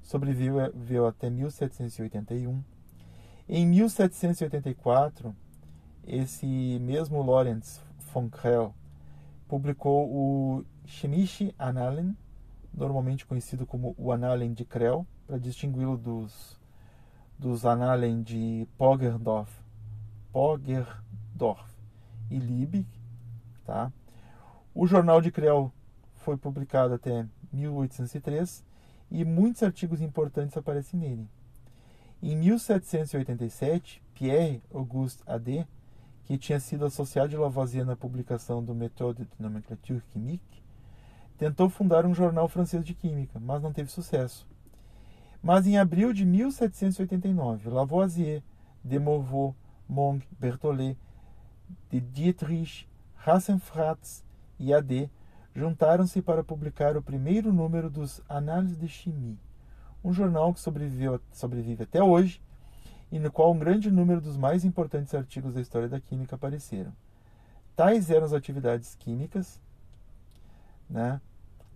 [0.01, 2.63] sobreviveu até 1781
[3.49, 5.35] em 1784,
[6.07, 7.83] esse mesmo Lorenz
[8.13, 8.73] von Krell
[9.49, 12.15] publicou o Chemische Annalen,
[12.73, 16.57] normalmente conhecido como o Annalen de Krell, para distingui-lo dos,
[17.37, 19.51] dos Annalen de Poggendorf,
[20.31, 21.69] Poggendorf
[22.31, 22.87] e Liebig.
[23.65, 23.91] Tá?
[24.77, 25.71] O jornal de Krell
[26.15, 28.61] foi publicado até 1803
[29.09, 31.29] e muitos artigos importantes aparecem nele.
[32.21, 35.65] Em 1787, Pierre Auguste Ade,
[36.25, 40.61] que tinha sido associado de Lavoisier na publicação do Méthode de nomenclature chimique,
[41.37, 44.45] tentou fundar um jornal francês de química, mas não teve sucesso.
[45.41, 48.43] Mas em abril de 1789, Lavoisier,
[48.83, 49.55] de Morveau,
[49.87, 50.97] Monge, Berthollet,
[51.89, 54.24] de Dietrich, Rassenfratz
[54.59, 55.09] e Ade
[55.53, 59.39] juntaram-se para publicar o primeiro número dos Análises de Chimie,
[60.03, 62.41] um jornal que sobrevive até hoje
[63.11, 66.91] e no qual um grande número dos mais importantes artigos da história da química apareceram.
[67.75, 69.61] Tais eram as atividades químicas
[70.89, 71.21] né,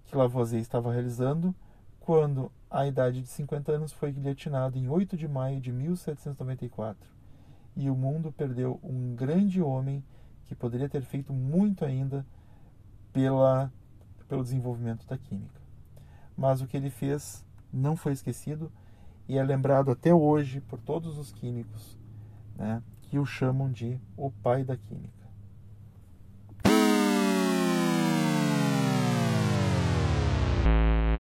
[0.06, 1.54] que Lavoisier estava realizando
[2.00, 7.08] quando, à idade de 50 anos, foi guilhotinado em 8 de maio de 1794.
[7.76, 10.04] E o mundo perdeu um grande homem
[10.46, 12.26] que poderia ter feito muito ainda
[13.12, 13.72] pela,
[14.28, 15.60] pelo desenvolvimento da química.
[16.38, 18.72] Mas o que ele fez não foi esquecido
[19.28, 21.98] e é lembrado até hoje por todos os químicos
[22.56, 25.20] né, que o chamam de o pai da química.